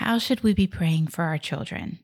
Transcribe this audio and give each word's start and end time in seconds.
How 0.00 0.18
should 0.18 0.42
we 0.42 0.52
be 0.52 0.66
praying 0.66 1.06
for 1.06 1.24
our 1.24 1.38
children? 1.38 2.00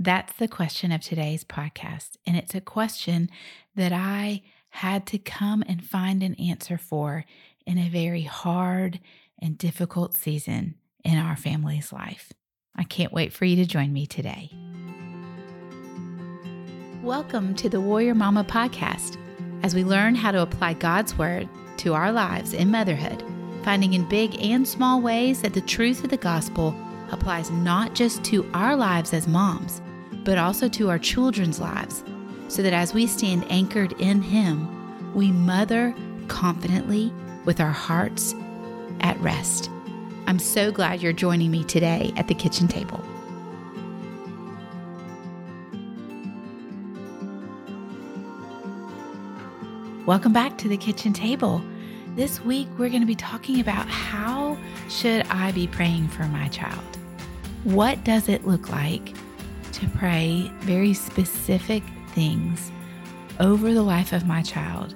That's 0.00 0.32
the 0.32 0.48
question 0.48 0.90
of 0.90 1.00
today's 1.00 1.44
podcast. 1.44 2.16
And 2.26 2.36
it's 2.36 2.56
a 2.56 2.60
question 2.60 3.30
that 3.76 3.92
I 3.92 4.42
had 4.70 5.06
to 5.06 5.18
come 5.18 5.62
and 5.68 5.84
find 5.84 6.24
an 6.24 6.34
answer 6.34 6.76
for 6.76 7.24
in 7.64 7.78
a 7.78 7.88
very 7.88 8.22
hard 8.22 8.98
and 9.40 9.56
difficult 9.56 10.16
season 10.16 10.74
in 11.04 11.18
our 11.18 11.36
family's 11.36 11.92
life. 11.92 12.32
I 12.74 12.82
can't 12.82 13.12
wait 13.12 13.32
for 13.32 13.44
you 13.44 13.54
to 13.54 13.64
join 13.64 13.92
me 13.92 14.04
today. 14.04 14.50
Welcome 17.04 17.54
to 17.54 17.68
the 17.68 17.80
Warrior 17.80 18.16
Mama 18.16 18.42
podcast 18.42 19.16
as 19.62 19.72
we 19.72 19.84
learn 19.84 20.16
how 20.16 20.32
to 20.32 20.42
apply 20.42 20.72
God's 20.72 21.16
Word 21.16 21.48
to 21.76 21.94
our 21.94 22.10
lives 22.10 22.52
in 22.52 22.72
motherhood, 22.72 23.22
finding 23.62 23.94
in 23.94 24.08
big 24.08 24.36
and 24.42 24.66
small 24.66 25.00
ways 25.00 25.42
that 25.42 25.54
the 25.54 25.60
truth 25.60 26.02
of 26.02 26.10
the 26.10 26.16
gospel 26.16 26.74
applies 27.10 27.50
not 27.50 27.94
just 27.94 28.22
to 28.24 28.48
our 28.54 28.76
lives 28.76 29.12
as 29.12 29.28
moms, 29.28 29.80
but 30.24 30.38
also 30.38 30.68
to 30.68 30.90
our 30.90 30.98
children's 30.98 31.60
lives, 31.60 32.04
so 32.48 32.62
that 32.62 32.72
as 32.72 32.94
we 32.94 33.06
stand 33.06 33.44
anchored 33.50 33.92
in 34.00 34.22
Him, 34.22 35.14
we 35.14 35.32
mother 35.32 35.94
confidently 36.28 37.12
with 37.44 37.60
our 37.60 37.70
hearts 37.70 38.34
at 39.00 39.18
rest. 39.20 39.70
I'm 40.26 40.38
so 40.38 40.70
glad 40.70 41.00
you're 41.00 41.12
joining 41.12 41.50
me 41.50 41.64
today 41.64 42.12
at 42.16 42.28
the 42.28 42.34
kitchen 42.34 42.68
table. 42.68 43.02
Welcome 50.04 50.32
back 50.32 50.56
to 50.58 50.68
the 50.68 50.76
kitchen 50.76 51.12
table. 51.12 51.62
This 52.14 52.42
week 52.42 52.68
we're 52.78 52.88
going 52.88 53.02
to 53.02 53.06
be 53.06 53.14
talking 53.14 53.60
about 53.60 53.86
how 53.88 54.56
should 54.88 55.26
I 55.28 55.52
be 55.52 55.66
praying 55.66 56.08
for 56.08 56.24
my 56.24 56.48
child? 56.48 56.97
What 57.64 58.04
does 58.04 58.28
it 58.28 58.46
look 58.46 58.70
like 58.70 59.14
to 59.72 59.88
pray 59.88 60.50
very 60.60 60.94
specific 60.94 61.82
things 62.08 62.70
over 63.40 63.74
the 63.74 63.82
life 63.82 64.12
of 64.12 64.26
my 64.26 64.42
child 64.42 64.94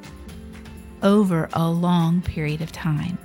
over 1.02 1.48
a 1.52 1.68
long 1.68 2.22
period 2.22 2.60
of 2.62 2.70
time? 2.72 3.18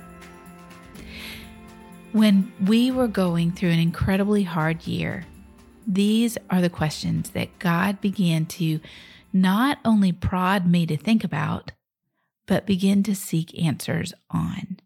When 2.12 2.52
we 2.64 2.90
were 2.90 3.06
going 3.06 3.52
through 3.52 3.70
an 3.70 3.78
incredibly 3.78 4.42
hard 4.42 4.86
year, 4.86 5.24
these 5.86 6.36
are 6.50 6.60
the 6.60 6.70
questions 6.70 7.30
that 7.30 7.58
God 7.58 8.00
began 8.00 8.44
to 8.46 8.80
not 9.32 9.78
only 9.84 10.10
prod 10.12 10.66
me 10.66 10.84
to 10.86 10.96
think 10.96 11.22
about, 11.22 11.72
but 12.46 12.66
begin 12.66 13.02
to 13.04 13.14
seek 13.14 13.58
answers 13.62 14.12
on. 14.30 14.80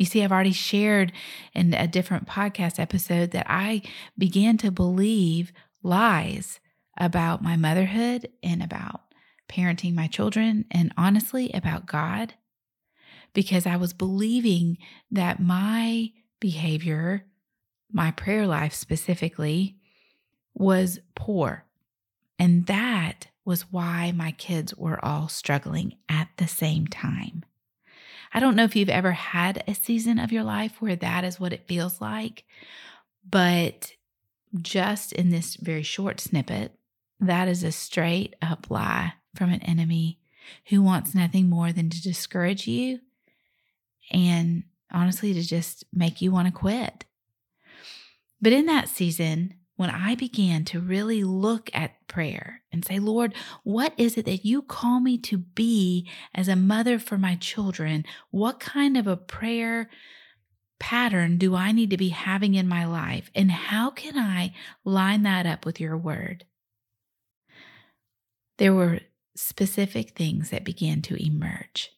You 0.00 0.06
see, 0.06 0.24
I've 0.24 0.32
already 0.32 0.52
shared 0.52 1.12
in 1.52 1.74
a 1.74 1.86
different 1.86 2.26
podcast 2.26 2.80
episode 2.80 3.32
that 3.32 3.44
I 3.50 3.82
began 4.16 4.56
to 4.56 4.70
believe 4.70 5.52
lies 5.82 6.58
about 6.96 7.42
my 7.42 7.54
motherhood 7.54 8.30
and 8.42 8.62
about 8.62 9.02
parenting 9.46 9.94
my 9.94 10.06
children, 10.06 10.64
and 10.70 10.90
honestly, 10.96 11.50
about 11.52 11.84
God, 11.84 12.32
because 13.34 13.66
I 13.66 13.76
was 13.76 13.92
believing 13.92 14.78
that 15.10 15.38
my 15.38 16.12
behavior, 16.40 17.26
my 17.92 18.10
prayer 18.10 18.46
life 18.46 18.72
specifically, 18.72 19.76
was 20.54 20.98
poor. 21.14 21.66
And 22.38 22.64
that 22.68 23.26
was 23.44 23.70
why 23.70 24.12
my 24.12 24.32
kids 24.32 24.74
were 24.74 25.04
all 25.04 25.28
struggling 25.28 25.96
at 26.08 26.28
the 26.38 26.48
same 26.48 26.86
time. 26.86 27.44
I 28.32 28.40
don't 28.40 28.56
know 28.56 28.64
if 28.64 28.76
you've 28.76 28.88
ever 28.88 29.12
had 29.12 29.64
a 29.66 29.74
season 29.74 30.18
of 30.18 30.32
your 30.32 30.44
life 30.44 30.80
where 30.80 30.96
that 30.96 31.24
is 31.24 31.40
what 31.40 31.52
it 31.52 31.66
feels 31.66 32.00
like, 32.00 32.44
but 33.28 33.92
just 34.60 35.12
in 35.12 35.30
this 35.30 35.56
very 35.56 35.82
short 35.82 36.20
snippet, 36.20 36.72
that 37.18 37.48
is 37.48 37.64
a 37.64 37.72
straight 37.72 38.36
up 38.40 38.70
lie 38.70 39.14
from 39.34 39.50
an 39.50 39.62
enemy 39.62 40.18
who 40.68 40.82
wants 40.82 41.14
nothing 41.14 41.48
more 41.48 41.72
than 41.72 41.90
to 41.90 42.02
discourage 42.02 42.66
you 42.66 43.00
and 44.10 44.64
honestly 44.92 45.32
to 45.34 45.42
just 45.42 45.84
make 45.92 46.20
you 46.20 46.32
want 46.32 46.46
to 46.46 46.52
quit. 46.52 47.04
But 48.40 48.52
in 48.52 48.66
that 48.66 48.88
season, 48.88 49.54
when 49.80 49.88
I 49.88 50.14
began 50.14 50.66
to 50.66 50.78
really 50.78 51.24
look 51.24 51.70
at 51.72 52.06
prayer 52.06 52.60
and 52.70 52.84
say, 52.84 52.98
Lord, 52.98 53.34
what 53.64 53.94
is 53.96 54.18
it 54.18 54.26
that 54.26 54.44
you 54.44 54.60
call 54.60 55.00
me 55.00 55.16
to 55.16 55.38
be 55.38 56.06
as 56.34 56.48
a 56.48 56.54
mother 56.54 56.98
for 56.98 57.16
my 57.16 57.36
children? 57.36 58.04
What 58.30 58.60
kind 58.60 58.98
of 58.98 59.06
a 59.06 59.16
prayer 59.16 59.88
pattern 60.78 61.38
do 61.38 61.56
I 61.56 61.72
need 61.72 61.88
to 61.88 61.96
be 61.96 62.10
having 62.10 62.52
in 62.56 62.68
my 62.68 62.84
life? 62.84 63.30
And 63.34 63.50
how 63.50 63.88
can 63.88 64.18
I 64.18 64.52
line 64.84 65.22
that 65.22 65.46
up 65.46 65.64
with 65.64 65.80
your 65.80 65.96
word? 65.96 66.44
There 68.58 68.74
were 68.74 69.00
specific 69.34 70.10
things 70.10 70.50
that 70.50 70.62
began 70.62 71.00
to 71.00 71.16
emerge. 71.16 71.90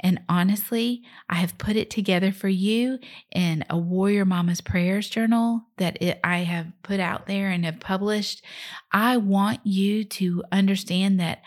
And 0.00 0.20
honestly, 0.28 1.02
I 1.28 1.36
have 1.36 1.58
put 1.58 1.76
it 1.76 1.90
together 1.90 2.32
for 2.32 2.48
you 2.48 2.98
in 3.34 3.64
a 3.70 3.76
Warrior 3.78 4.24
Mama's 4.24 4.60
Prayers 4.60 5.08
journal 5.08 5.62
that 5.78 6.00
it, 6.00 6.20
I 6.22 6.38
have 6.38 6.72
put 6.82 7.00
out 7.00 7.26
there 7.26 7.48
and 7.48 7.64
have 7.64 7.80
published. 7.80 8.44
I 8.92 9.16
want 9.16 9.60
you 9.64 10.04
to 10.04 10.44
understand 10.52 11.20
that 11.20 11.42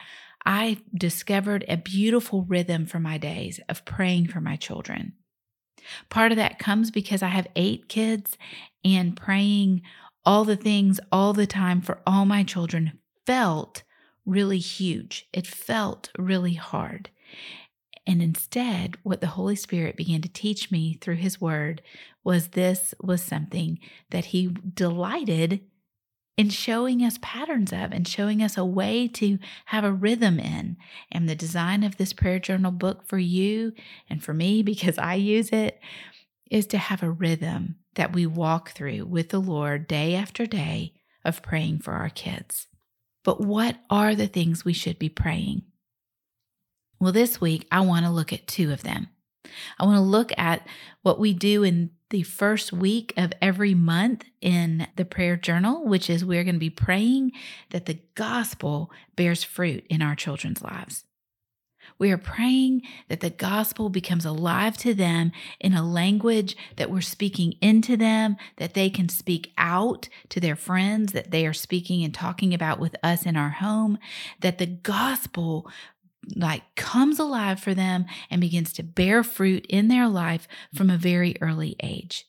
I 0.46 0.78
discovered 0.94 1.66
a 1.68 1.78
beautiful 1.78 2.44
rhythm 2.44 2.86
for 2.86 3.00
my 3.00 3.18
days 3.18 3.60
of 3.68 3.86
praying 3.86 4.28
for 4.28 4.42
my 4.42 4.56
children. 4.56 5.14
Part 6.10 6.32
of 6.32 6.38
that 6.38 6.60
comes 6.60 6.92
because 6.92 7.24
I 7.24 7.28
have 7.28 7.48
eight 7.56 7.88
kids 7.90 8.38
and 8.84 9.18
praying 9.18 9.82
all 10.26 10.44
the 10.44 10.56
things 10.56 11.00
all 11.12 11.34
the 11.34 11.48
time 11.48 11.82
for 11.82 12.00
all 12.06 12.26
my 12.26 12.44
children 12.44 13.00
felt 13.26 13.84
really 14.26 14.60
huge. 14.60 15.28
It 15.34 15.46
felt 15.46 16.10
really 16.18 16.56
hard. 16.56 17.10
And 18.08 18.22
instead, 18.22 18.98
what 19.04 19.22
the 19.22 19.28
Holy 19.28 19.56
Spirit 19.56 19.98
began 19.98 20.22
to 20.22 20.30
teach 20.30 20.72
me 20.72 20.94
through 21.02 21.16
His 21.16 21.42
Word 21.42 21.82
was 22.24 22.50
this 22.50 22.94
was 23.02 23.24
something 23.24 23.80
that 24.12 24.26
He 24.26 24.56
delighted 24.74 25.62
in 26.38 26.50
showing 26.50 27.02
us 27.02 27.18
patterns 27.22 27.72
of 27.72 27.92
and 27.92 28.08
showing 28.08 28.44
us 28.44 28.58
a 28.58 28.66
way 28.66 29.08
to 29.08 29.40
have 29.66 29.84
a 29.84 29.92
rhythm 29.92 30.40
in. 30.40 30.78
And 31.12 31.28
the 31.28 31.36
design 31.36 31.84
of 31.84 31.98
this 31.98 32.14
prayer 32.14 32.40
journal 32.40 32.72
book 32.72 33.08
for 33.08 33.18
you 33.18 33.74
and 34.10 34.24
for 34.24 34.34
me, 34.34 34.62
because 34.64 34.98
I 34.98 35.16
use 35.16 35.50
it, 35.50 35.80
is 36.52 36.68
to 36.68 36.78
have 36.78 37.02
a 37.02 37.10
rhythm 37.10 37.76
that 37.96 38.14
we 38.14 38.26
walk 38.26 38.72
through 38.72 39.06
with 39.06 39.30
the 39.30 39.40
Lord 39.40 39.88
day 39.88 40.16
after 40.16 40.46
day 40.46 40.94
of 41.24 41.42
praying 41.42 41.80
for 41.80 41.94
our 41.94 42.10
kids. 42.10 42.68
But 43.24 43.42
what 43.42 43.78
are 43.90 44.14
the 44.14 44.28
things 44.28 44.64
we 44.64 44.74
should 44.74 45.00
be 45.00 45.10
praying? 45.10 45.64
Well, 47.00 47.12
this 47.12 47.42
week, 47.42 47.68
I 47.72 47.82
want 47.82 48.06
to 48.06 48.12
look 48.12 48.32
at 48.32 48.48
two 48.48 48.72
of 48.72 48.84
them. 48.84 49.10
I 49.80 49.86
want 49.86 49.98
to 49.98 50.02
look 50.02 50.32
at 50.38 50.68
what 51.02 51.20
we 51.20 51.34
do 51.34 51.64
in 51.64 51.92
the 52.10 52.24
first 52.24 52.72
week 52.72 53.14
of 53.18 53.34
every 53.42 53.74
month 53.74 54.26
in 54.42 54.88
the 54.96 55.06
prayer 55.06 55.36
journal, 55.36 55.86
which 55.86 56.10
is 56.10 56.24
we're 56.24 56.44
going 56.44 56.56
to 56.56 56.60
be 56.60 56.70
praying 56.70 57.32
that 57.72 57.86
the 57.86 58.00
gospel 58.16 58.92
bears 59.16 59.44
fruit 59.44 59.86
in 59.90 60.02
our 60.02 60.16
children's 60.16 60.62
lives. 60.62 61.06
We 61.98 62.12
are 62.12 62.18
praying 62.18 62.82
that 63.10 63.22
the 63.22 63.30
gospel 63.30 63.90
becomes 63.90 64.26
alive 64.26 64.78
to 64.80 64.94
them 64.94 65.32
in 65.60 65.74
a 65.74 65.88
language 65.88 66.58
that 66.78 66.92
we're 66.92 67.02
speaking 67.02 67.54
into 67.62 67.96
them, 67.96 68.38
that 68.58 68.74
they 68.74 68.90
can 68.90 69.08
speak 69.08 69.54
out 69.58 70.10
to 70.30 70.40
their 70.40 70.56
friends, 70.56 71.14
that 71.14 71.32
they 71.32 71.46
are 71.46 71.54
speaking 71.54 72.04
and 72.04 72.14
talking 72.14 72.54
about 72.54 72.80
with 72.80 72.96
us 73.04 73.26
in 73.26 73.38
our 73.38 73.50
home, 73.50 73.98
that 74.42 74.58
the 74.58 74.66
gospel 74.66 75.70
like 76.36 76.64
comes 76.76 77.20
alive 77.20 77.60
for 77.60 77.74
them 77.74 78.06
and 78.30 78.42
begins 78.42 78.74
to 78.74 78.84
bear 78.84 79.24
fruit 79.24 79.66
in 79.70 79.88
their 79.88 80.08
life 80.08 80.48
from 80.74 80.90
a 80.90 80.98
very 80.98 81.36
early 81.42 81.76
age. 81.82 82.26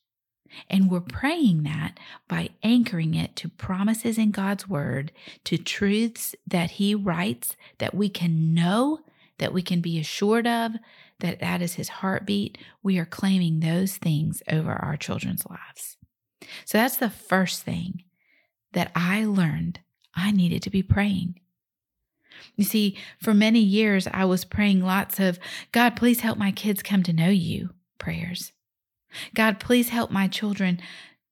And 0.71 0.91
we're 0.91 1.01
praying 1.01 1.65
that 1.65 1.99
by 2.29 2.51
anchoring 2.63 3.15
it 3.15 3.37
to 3.37 3.49
promises 3.49 4.19
in 4.19 4.31
God's 4.31 4.69
word, 4.69 5.13
to 5.45 5.59
truths 5.59 6.35
that 6.47 6.73
He 6.73 6.95
writes 6.95 7.57
that 7.79 7.95
we 7.95 8.09
can 8.09 8.55
know, 8.55 9.01
that 9.39 9.53
we 9.53 9.63
can 9.63 9.81
be 9.81 9.99
assured 9.99 10.47
of, 10.47 10.73
that 11.21 11.41
that 11.41 11.63
is 11.63 11.75
His 11.75 11.89
heartbeat. 11.89 12.59
We 12.83 12.99
are 12.99 13.07
claiming 13.07 13.61
those 13.61 13.97
things 13.97 14.43
over 14.51 14.73
our 14.73 14.97
children's 14.97 15.45
lives. 15.47 15.97
So 16.65 16.79
that's 16.79 16.97
the 16.97 17.11
first 17.11 17.63
thing 17.63 18.05
that 18.73 18.93
I 18.95 19.25
learned 19.25 19.81
I 20.15 20.31
needed 20.31 20.63
to 20.63 20.71
be 20.71 20.83
praying. 20.83 21.41
You 22.57 22.65
see, 22.65 22.97
for 23.21 23.35
many 23.35 23.61
years, 23.61 24.09
I 24.13 24.25
was 24.25 24.45
praying 24.45 24.83
lots 24.83 25.19
of, 25.21 25.39
God, 25.73 25.97
please 25.97 26.21
help 26.21 26.39
my 26.39 26.53
kids 26.53 26.83
come 26.83 27.03
to 27.05 27.13
know 27.13 27.29
you 27.29 27.71
prayers. 27.99 28.53
God, 29.35 29.61
please 29.61 29.89
help 29.89 30.11
my 30.11 30.29
children 30.29 30.81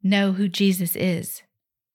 know 0.03 0.33
who 0.33 0.49
Jesus 0.49 0.97
is. 0.97 1.43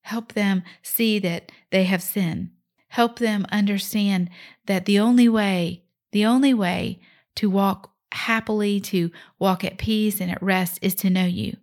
Help 0.02 0.34
them 0.34 0.64
see 0.82 1.20
that 1.20 1.52
they 1.72 1.84
have 1.86 2.02
sinned. 2.02 2.50
Help 2.90 3.20
them 3.20 3.46
understand 3.52 4.30
that 4.66 4.86
the 4.86 5.00
only 5.00 5.30
way, 5.30 5.84
the 6.12 6.26
only 6.26 6.54
way 6.54 7.00
to 7.36 7.50
walk 7.50 7.92
happily, 8.12 8.80
to 8.80 9.12
walk 9.38 9.64
at 9.64 9.78
peace 9.78 10.20
and 10.20 10.32
at 10.32 10.42
rest 10.42 10.80
is 10.82 10.96
to 10.96 11.10
know 11.10 11.26
you. 11.26 11.56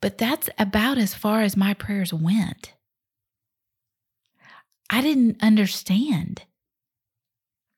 But 0.00 0.18
that's 0.18 0.50
about 0.58 0.98
as 0.98 1.14
far 1.14 1.42
as 1.42 1.56
my 1.56 1.74
prayers 1.74 2.12
went. 2.12 2.72
I 4.90 5.00
didn't 5.02 5.42
understand 5.42 6.42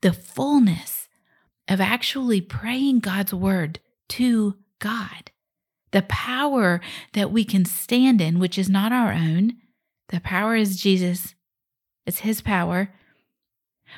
the 0.02 0.12
fullness 0.12 1.08
of 1.68 1.80
actually 1.80 2.40
praying 2.40 3.00
God's 3.00 3.34
word 3.34 3.80
to 4.10 4.56
God. 4.78 5.30
The 5.92 6.02
power 6.02 6.80
that 7.14 7.32
we 7.32 7.44
can 7.44 7.64
stand 7.64 8.20
in, 8.20 8.38
which 8.38 8.56
is 8.58 8.68
not 8.68 8.92
our 8.92 9.12
own. 9.12 9.54
The 10.08 10.20
power 10.20 10.54
is 10.54 10.80
Jesus, 10.80 11.34
it's 12.06 12.20
His 12.20 12.40
power. 12.40 12.92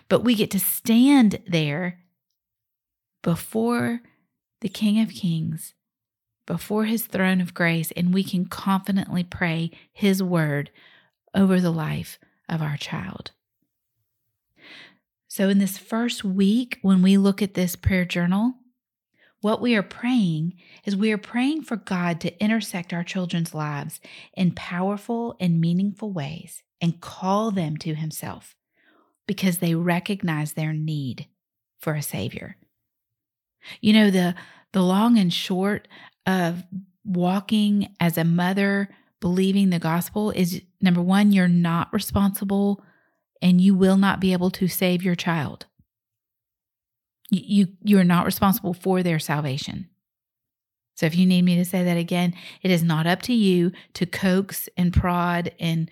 But 0.09 0.25
we 0.25 0.35
get 0.35 0.51
to 0.53 0.59
stand 0.59 1.41
there 1.47 2.01
before 3.23 4.01
the 4.63 4.69
King 4.69 5.01
of 5.01 5.11
Kings, 5.11 5.75
before 6.47 6.87
His 6.87 7.07
throne 7.07 7.41
of 7.41 7.55
grace, 7.55 7.93
and 7.93 8.13
we 8.13 8.25
can 8.25 8.47
confidently 8.47 9.23
pray 9.23 9.71
His 9.93 10.23
word 10.23 10.71
over 11.35 11.61
the 11.61 11.71
life 11.71 12.19
of 12.53 12.63
our 12.63 12.77
child. 12.77 13.33
So, 15.27 15.49
in 15.49 15.59
this 15.59 15.79
first 15.79 16.23
week, 16.23 16.79
when 16.83 17.01
we 17.01 17.17
look 17.17 17.41
at 17.41 17.55
this 17.55 17.75
prayer 17.75 18.05
journal, 18.05 18.55
what 19.41 19.63
we 19.63 19.75
are 19.75 19.83
praying 19.83 20.55
is 20.85 20.95
we 20.95 21.11
are 21.11 21.19
praying 21.19 21.63
for 21.63 21.77
God 21.77 22.21
to 22.21 22.43
intersect 22.43 22.93
our 22.93 23.03
children's 23.03 23.55
lives 23.55 23.99
in 24.35 24.53
powerful 24.53 25.35
and 25.41 25.61
meaningful 25.61 26.13
ways 26.13 26.63
and 26.81 27.01
call 27.01 27.51
them 27.51 27.79
to 27.79 27.95
Himself 27.95 28.55
because 29.27 29.59
they 29.59 29.75
recognize 29.75 30.53
their 30.53 30.75
need 30.75 31.27
for 31.81 31.95
a 31.95 32.03
Savior. 32.03 32.57
You 33.81 33.95
know, 33.95 34.11
the, 34.11 34.35
the 34.73 34.83
long 34.83 35.19
and 35.19 35.33
short 35.33 35.89
of 36.27 36.63
walking 37.05 37.95
as 37.99 38.19
a 38.19 38.25
mother, 38.25 38.91
believing 39.23 39.71
the 39.71 39.79
gospel 39.79 40.31
is 40.33 40.61
number 40.83 41.01
one, 41.01 41.33
you're 41.33 41.49
not 41.49 41.91
responsible 41.95 42.85
and 43.41 43.59
you 43.59 43.75
will 43.75 43.97
not 43.97 44.21
be 44.21 44.35
able 44.35 44.51
to 44.51 44.69
save 44.69 45.03
your 45.03 45.15
child 45.15 45.65
you 47.33 47.69
you 47.83 47.99
are 47.99 48.05
not 48.05 48.27
responsible 48.27 48.75
for 48.75 49.03
their 49.03 49.19
salvation. 49.19 49.89
So 50.95 51.07
if 51.07 51.17
you 51.17 51.27
need 51.27 51.43
me 51.43 51.57
to 51.57 51.65
say 51.65 51.83
that 51.85 51.97
again, 51.97 52.35
it 52.61 52.71
is 52.71 52.83
not 52.83 53.07
up 53.07 53.23
to 53.23 53.33
you 53.33 53.73
to 53.95 54.07
coax 54.07 54.69
and 54.77 54.93
prod 54.93 55.53
and 55.59 55.91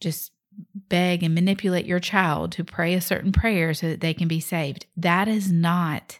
just 0.00 0.32
beg 0.88 1.22
and 1.22 1.34
manipulate 1.34 1.84
your 1.84 2.00
child 2.00 2.52
to 2.52 2.64
pray 2.64 2.94
a 2.94 3.00
certain 3.00 3.32
prayer 3.32 3.74
so 3.74 3.88
that 3.88 4.00
they 4.00 4.14
can 4.14 4.28
be 4.28 4.40
saved. 4.40 4.86
That 4.96 5.28
is 5.28 5.52
not 5.52 6.18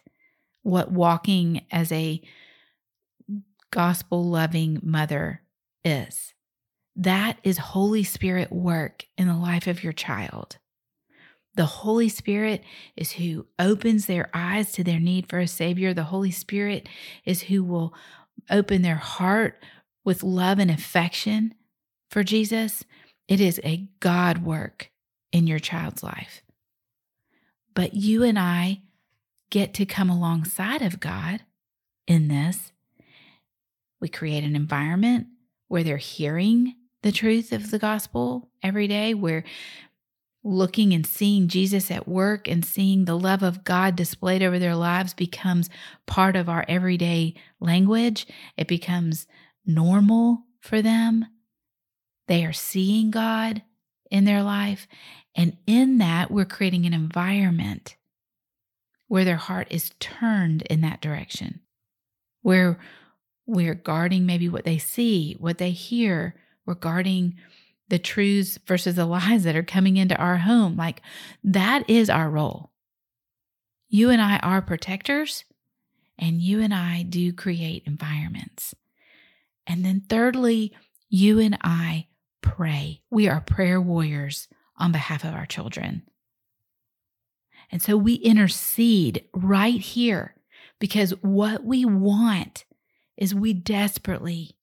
what 0.61 0.91
walking 0.91 1.65
as 1.71 1.91
a 1.91 2.21
gospel 3.71 4.23
loving 4.23 4.79
mother 4.83 5.41
is. 5.85 6.33
That 6.95 7.37
is 7.43 7.57
Holy 7.57 8.03
Spirit 8.03 8.51
work 8.51 9.05
in 9.17 9.27
the 9.27 9.35
life 9.35 9.67
of 9.67 9.83
your 9.83 9.93
child. 9.93 10.57
The 11.55 11.65
Holy 11.65 12.09
Spirit 12.09 12.63
is 12.97 13.13
who 13.13 13.47
opens 13.59 14.05
their 14.05 14.29
eyes 14.33 14.71
to 14.73 14.83
their 14.83 14.99
need 14.99 15.29
for 15.29 15.39
a 15.39 15.47
Savior. 15.47 15.93
The 15.93 16.03
Holy 16.03 16.31
Spirit 16.31 16.89
is 17.23 17.43
who 17.43 17.63
will 17.63 17.93
open 18.49 18.81
their 18.81 18.95
heart 18.95 19.63
with 20.03 20.23
love 20.23 20.59
and 20.59 20.69
affection 20.69 21.53
for 22.09 22.23
Jesus. 22.23 22.83
It 23.27 23.39
is 23.39 23.59
a 23.63 23.87
God 23.99 24.43
work 24.43 24.91
in 25.31 25.47
your 25.47 25.59
child's 25.59 26.03
life. 26.03 26.43
But 27.73 27.93
you 27.93 28.23
and 28.23 28.39
I 28.39 28.81
get 29.49 29.73
to 29.75 29.85
come 29.85 30.09
alongside 30.09 30.81
of 30.81 30.99
God 30.99 31.41
in 32.07 32.27
this. 32.27 32.71
We 33.99 34.09
create 34.09 34.43
an 34.43 34.55
environment 34.55 35.27
where 35.67 35.83
they're 35.83 35.97
hearing 35.97 36.75
the 37.03 37.11
truth 37.11 37.51
of 37.51 37.71
the 37.71 37.79
gospel 37.79 38.49
every 38.63 38.87
day, 38.87 39.13
where 39.13 39.43
looking 40.43 40.93
and 40.93 41.05
seeing 41.05 41.47
Jesus 41.47 41.89
at 41.89 42.07
work 42.07 42.47
and 42.47 42.63
seeing 42.63 43.05
the 43.05 43.17
love 43.17 43.41
of 43.41 43.63
God 43.63 43.95
displayed 43.95 44.43
over 44.43 44.59
their 44.59 44.75
lives 44.75 45.13
becomes 45.13 45.69
part 46.05 46.35
of 46.35 46.47
our 46.47 46.63
everyday 46.67 47.33
language. 47.59 48.27
It 48.55 48.67
becomes 48.67 49.25
normal 49.65 50.43
for 50.59 50.83
them. 50.83 51.25
They 52.27 52.45
are 52.45 52.53
seeing 52.53 53.09
God 53.09 53.63
in 54.11 54.25
their 54.25 54.43
life. 54.43 54.87
And 55.35 55.57
in 55.65 55.97
that, 55.97 56.29
we're 56.29 56.45
creating 56.45 56.85
an 56.85 56.93
environment 56.93 57.95
where 59.07 59.25
their 59.25 59.35
heart 59.35 59.67
is 59.69 59.91
turned 59.99 60.61
in 60.63 60.81
that 60.81 61.01
direction, 61.01 61.61
where 62.41 62.79
we're 63.45 63.75
guarding 63.75 64.25
maybe 64.25 64.49
what 64.49 64.65
they 64.65 64.77
see, 64.77 65.35
what 65.39 65.57
they 65.57 65.71
hear, 65.71 66.35
we're 66.65 66.73
guarding 66.75 67.35
the 67.89 67.99
truths 67.99 68.57
versus 68.65 68.95
the 68.95 69.05
lies 69.05 69.43
that 69.43 69.55
are 69.55 69.63
coming 69.63 69.97
into 69.97 70.15
our 70.17 70.37
home. 70.37 70.75
Like 70.75 71.01
that 71.43 71.89
is 71.89 72.09
our 72.09 72.29
role. 72.29 72.71
You 73.87 74.09
and 74.09 74.21
I 74.21 74.37
are 74.37 74.61
protectors, 74.61 75.45
and 76.17 76.41
you 76.41 76.59
and 76.59 76.73
I 76.73 77.03
do 77.03 77.31
create 77.31 77.83
environments. 77.85 78.73
And 79.67 79.85
then, 79.85 80.03
thirdly, 80.09 80.73
you 81.09 81.39
and 81.39 81.57
I 81.61 82.07
pray. 82.41 83.01
We 83.09 83.27
are 83.27 83.41
prayer 83.41 83.79
warriors 83.79 84.47
on 84.77 84.91
behalf 84.91 85.23
of 85.23 85.33
our 85.33 85.45
children. 85.45 86.03
And 87.71 87.81
so 87.81 87.95
we 87.95 88.15
intercede 88.15 89.25
right 89.33 89.79
here 89.79 90.35
because 90.79 91.11
what 91.21 91.63
we 91.63 91.85
want 91.85 92.64
is 93.17 93.33
we 93.33 93.53
desperately 93.53 94.55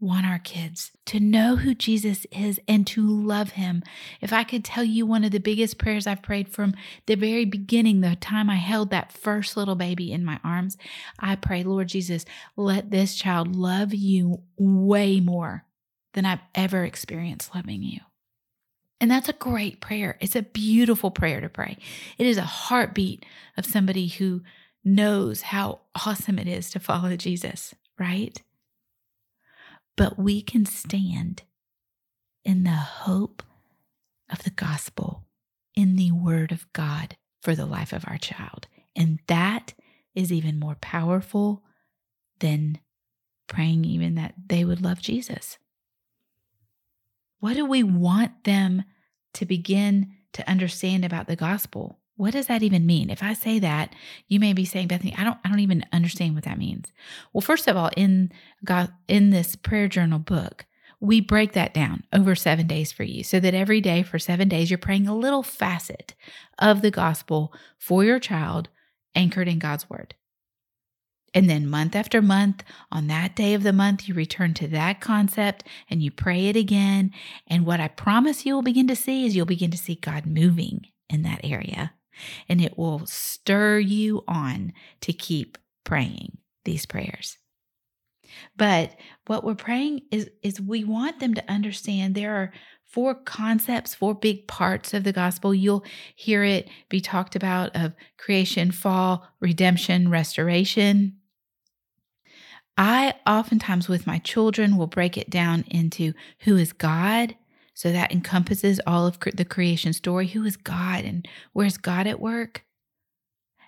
want 0.00 0.24
our 0.24 0.38
kids 0.38 0.92
to 1.04 1.20
know 1.20 1.56
who 1.56 1.74
Jesus 1.74 2.26
is 2.32 2.58
and 2.66 2.86
to 2.86 3.06
love 3.06 3.50
him. 3.50 3.82
If 4.22 4.32
I 4.32 4.44
could 4.44 4.64
tell 4.64 4.82
you 4.82 5.04
one 5.04 5.24
of 5.24 5.30
the 5.30 5.38
biggest 5.38 5.76
prayers 5.76 6.06
I've 6.06 6.22
prayed 6.22 6.48
from 6.48 6.74
the 7.06 7.16
very 7.16 7.44
beginning, 7.44 8.00
the 8.00 8.16
time 8.16 8.48
I 8.48 8.56
held 8.56 8.90
that 8.90 9.12
first 9.12 9.58
little 9.58 9.74
baby 9.74 10.10
in 10.10 10.24
my 10.24 10.40
arms, 10.42 10.78
I 11.18 11.36
pray, 11.36 11.62
Lord 11.62 11.88
Jesus, 11.88 12.24
let 12.56 12.90
this 12.90 13.14
child 13.14 13.54
love 13.54 13.92
you 13.92 14.42
way 14.56 15.20
more 15.20 15.66
than 16.14 16.24
I've 16.24 16.40
ever 16.54 16.84
experienced 16.84 17.54
loving 17.54 17.82
you. 17.82 18.00
And 19.02 19.10
that's 19.10 19.28
a 19.28 19.34
great 19.34 19.80
prayer. 19.80 20.16
It's 20.20 20.36
a 20.36 20.42
beautiful 20.42 21.10
prayer 21.10 21.40
to 21.40 21.48
pray. 21.48 21.78
It 22.18 22.26
is 22.26 22.36
a 22.36 22.42
heartbeat 22.42 23.24
of 23.56 23.64
somebody 23.66 24.08
who 24.08 24.42
knows 24.84 25.42
how 25.42 25.80
awesome 26.06 26.38
it 26.38 26.48
is 26.48 26.70
to 26.70 26.80
follow 26.80 27.16
Jesus, 27.16 27.74
right? 28.00 28.42
but 30.00 30.18
we 30.18 30.40
can 30.40 30.64
stand 30.64 31.42
in 32.42 32.64
the 32.64 32.70
hope 32.70 33.42
of 34.32 34.42
the 34.44 34.50
gospel, 34.50 35.26
in 35.74 35.96
the 35.96 36.10
word 36.10 36.52
of 36.52 36.72
God 36.72 37.18
for 37.42 37.54
the 37.54 37.66
life 37.66 37.92
of 37.92 38.06
our 38.08 38.16
child. 38.16 38.66
And 38.96 39.18
that 39.26 39.74
is 40.14 40.32
even 40.32 40.58
more 40.58 40.78
powerful 40.80 41.62
than 42.38 42.78
praying, 43.46 43.84
even 43.84 44.14
that 44.14 44.32
they 44.48 44.64
would 44.64 44.80
love 44.80 45.02
Jesus. 45.02 45.58
What 47.40 47.52
do 47.52 47.66
we 47.66 47.82
want 47.82 48.44
them 48.44 48.84
to 49.34 49.44
begin 49.44 50.14
to 50.32 50.48
understand 50.48 51.04
about 51.04 51.26
the 51.26 51.36
gospel? 51.36 51.99
What 52.20 52.34
does 52.34 52.48
that 52.48 52.62
even 52.62 52.84
mean? 52.84 53.08
If 53.08 53.22
I 53.22 53.32
say 53.32 53.58
that, 53.60 53.94
you 54.28 54.38
may 54.38 54.52
be 54.52 54.66
saying, 54.66 54.88
Bethany, 54.88 55.14
I 55.16 55.24
don't 55.24 55.38
I 55.42 55.48
don't 55.48 55.60
even 55.60 55.86
understand 55.90 56.34
what 56.34 56.44
that 56.44 56.58
means. 56.58 56.92
Well, 57.32 57.40
first 57.40 57.66
of 57.66 57.78
all, 57.78 57.88
in 57.96 58.30
God 58.62 58.92
in 59.08 59.30
this 59.30 59.56
prayer 59.56 59.88
journal 59.88 60.18
book, 60.18 60.66
we 61.00 61.22
break 61.22 61.52
that 61.54 61.72
down 61.72 62.04
over 62.12 62.34
7 62.34 62.66
days 62.66 62.92
for 62.92 63.04
you 63.04 63.24
so 63.24 63.40
that 63.40 63.54
every 63.54 63.80
day 63.80 64.02
for 64.02 64.18
7 64.18 64.50
days 64.50 64.70
you're 64.70 64.76
praying 64.76 65.08
a 65.08 65.16
little 65.16 65.42
facet 65.42 66.14
of 66.58 66.82
the 66.82 66.90
gospel 66.90 67.54
for 67.78 68.04
your 68.04 68.18
child 68.18 68.68
anchored 69.14 69.48
in 69.48 69.58
God's 69.58 69.88
word. 69.88 70.14
And 71.32 71.48
then 71.48 71.66
month 71.66 71.96
after 71.96 72.20
month, 72.20 72.62
on 72.92 73.06
that 73.06 73.34
day 73.34 73.54
of 73.54 73.62
the 73.62 73.72
month, 73.72 74.06
you 74.06 74.12
return 74.12 74.52
to 74.54 74.68
that 74.68 75.00
concept 75.00 75.64
and 75.88 76.02
you 76.02 76.10
pray 76.10 76.48
it 76.48 76.56
again. 76.56 77.12
And 77.46 77.64
what 77.64 77.80
I 77.80 77.88
promise 77.88 78.44
you 78.44 78.56
will 78.56 78.62
begin 78.62 78.88
to 78.88 78.94
see 78.94 79.24
is 79.24 79.34
you'll 79.34 79.46
begin 79.46 79.70
to 79.70 79.78
see 79.78 79.94
God 79.94 80.26
moving 80.26 80.88
in 81.08 81.22
that 81.22 81.40
area 81.42 81.94
and 82.48 82.60
it 82.60 82.78
will 82.78 83.06
stir 83.06 83.78
you 83.78 84.24
on 84.28 84.72
to 85.02 85.12
keep 85.12 85.58
praying 85.84 86.38
these 86.64 86.86
prayers. 86.86 87.38
But 88.56 88.96
what 89.26 89.44
we're 89.44 89.54
praying 89.54 90.02
is 90.10 90.30
is 90.42 90.60
we 90.60 90.84
want 90.84 91.20
them 91.20 91.34
to 91.34 91.50
understand 91.50 92.14
there 92.14 92.36
are 92.36 92.52
four 92.84 93.14
concepts, 93.14 93.94
four 93.94 94.14
big 94.14 94.46
parts 94.48 94.92
of 94.92 95.04
the 95.04 95.12
gospel. 95.12 95.54
You'll 95.54 95.84
hear 96.14 96.42
it 96.42 96.68
be 96.88 97.00
talked 97.00 97.36
about 97.36 97.74
of 97.74 97.94
creation, 98.18 98.72
fall, 98.72 99.26
redemption, 99.40 100.10
restoration. 100.10 101.16
I 102.76 103.14
oftentimes 103.26 103.88
with 103.88 104.06
my 104.06 104.18
children 104.18 104.76
will 104.76 104.86
break 104.86 105.16
it 105.16 105.30
down 105.30 105.64
into 105.68 106.14
who 106.40 106.56
is 106.56 106.72
God, 106.72 107.36
so 107.80 107.90
that 107.90 108.12
encompasses 108.12 108.78
all 108.86 109.06
of 109.06 109.18
the 109.20 109.44
creation 109.46 109.94
story. 109.94 110.26
Who 110.26 110.44
is 110.44 110.58
God 110.58 111.02
and 111.06 111.26
where's 111.54 111.78
God 111.78 112.06
at 112.06 112.20
work? 112.20 112.62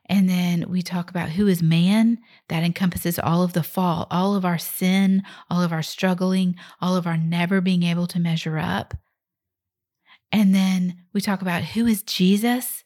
And 0.04 0.28
then 0.28 0.69
we 0.69 0.83
talk 0.83 1.09
about 1.09 1.31
who 1.31 1.47
is 1.47 1.62
man. 1.62 2.19
That 2.50 2.62
encompasses 2.62 3.19
all 3.19 3.42
of 3.42 3.54
the 3.54 3.62
fall, 3.62 4.07
all 4.11 4.35
of 4.35 4.45
our 4.45 4.59
sin, 4.59 5.23
all 5.49 5.62
of 5.62 5.73
our 5.73 5.83
struggling, 5.83 6.57
all 6.78 6.95
of 6.95 7.07
our 7.07 7.16
never 7.16 7.62
being 7.62 7.85
able 7.85 8.07
to 8.09 8.21
measure 8.21 8.59
up. 8.59 8.92
And 10.31 10.54
then 10.54 11.04
we 11.14 11.23
talk 11.23 11.40
about 11.40 11.64
who 11.64 11.87
is 11.87 12.02
Jesus. 12.02 12.85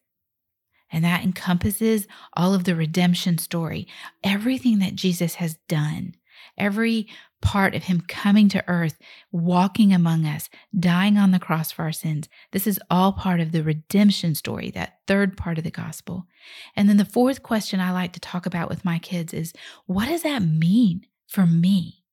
And 0.93 1.05
that 1.05 1.25
encompasses 1.25 2.07
all 2.35 2.55
of 2.55 2.63
the 2.63 2.77
redemption 2.77 3.39
story, 3.39 3.89
everything 4.23 4.79
that 4.79 4.95
Jesus 4.95 5.35
has 5.35 5.59
done, 5.67 6.15
every 6.57 7.09
part 7.43 7.75
of 7.75 7.85
him 7.85 8.03
coming 8.09 8.49
to 8.49 8.65
earth, 8.69 8.99
walking 9.31 9.93
among 9.93 10.25
us, 10.25 10.49
dying 10.79 11.19
on 11.19 11.31
the 11.31 11.39
cross 11.39 11.71
for 11.71 11.83
our 11.83 11.93
sins. 11.93 12.29
This 12.53 12.67
is 12.67 12.81
all 12.91 13.13
part 13.13 13.41
of 13.41 13.53
the 13.53 13.63
redemption 13.63 14.35
story, 14.35 14.71
that 14.71 14.99
third 15.07 15.37
part 15.37 15.59
of 15.59 15.65
the 15.65 15.71
gospel. 15.71 16.27
And 16.75 16.89
then 16.89 16.97
the 16.97 17.05
fourth 17.05 17.43
question 17.43 17.81
I 17.81 17.93
like 17.93 18.13
to 18.15 18.21
talk 18.21 18.47
about 18.47 18.69
with 18.69 18.85
my 18.85 18.99
kids 18.99 19.35
is 19.35 19.53
what 19.87 20.09
does 20.09 20.23
that 20.23 20.43
mean 20.43 21.07
for 21.27 21.47
me 21.47 22.05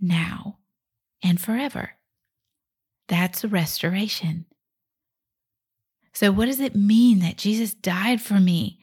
now 0.00 0.58
and 1.22 1.40
forever? 1.40 1.92
That's 3.08 3.44
restoration. 3.44 4.46
So, 6.12 6.32
what 6.32 6.46
does 6.46 6.60
it 6.60 6.74
mean 6.74 7.20
that 7.20 7.38
Jesus 7.38 7.72
died 7.72 8.20
for 8.20 8.40
me 8.40 8.80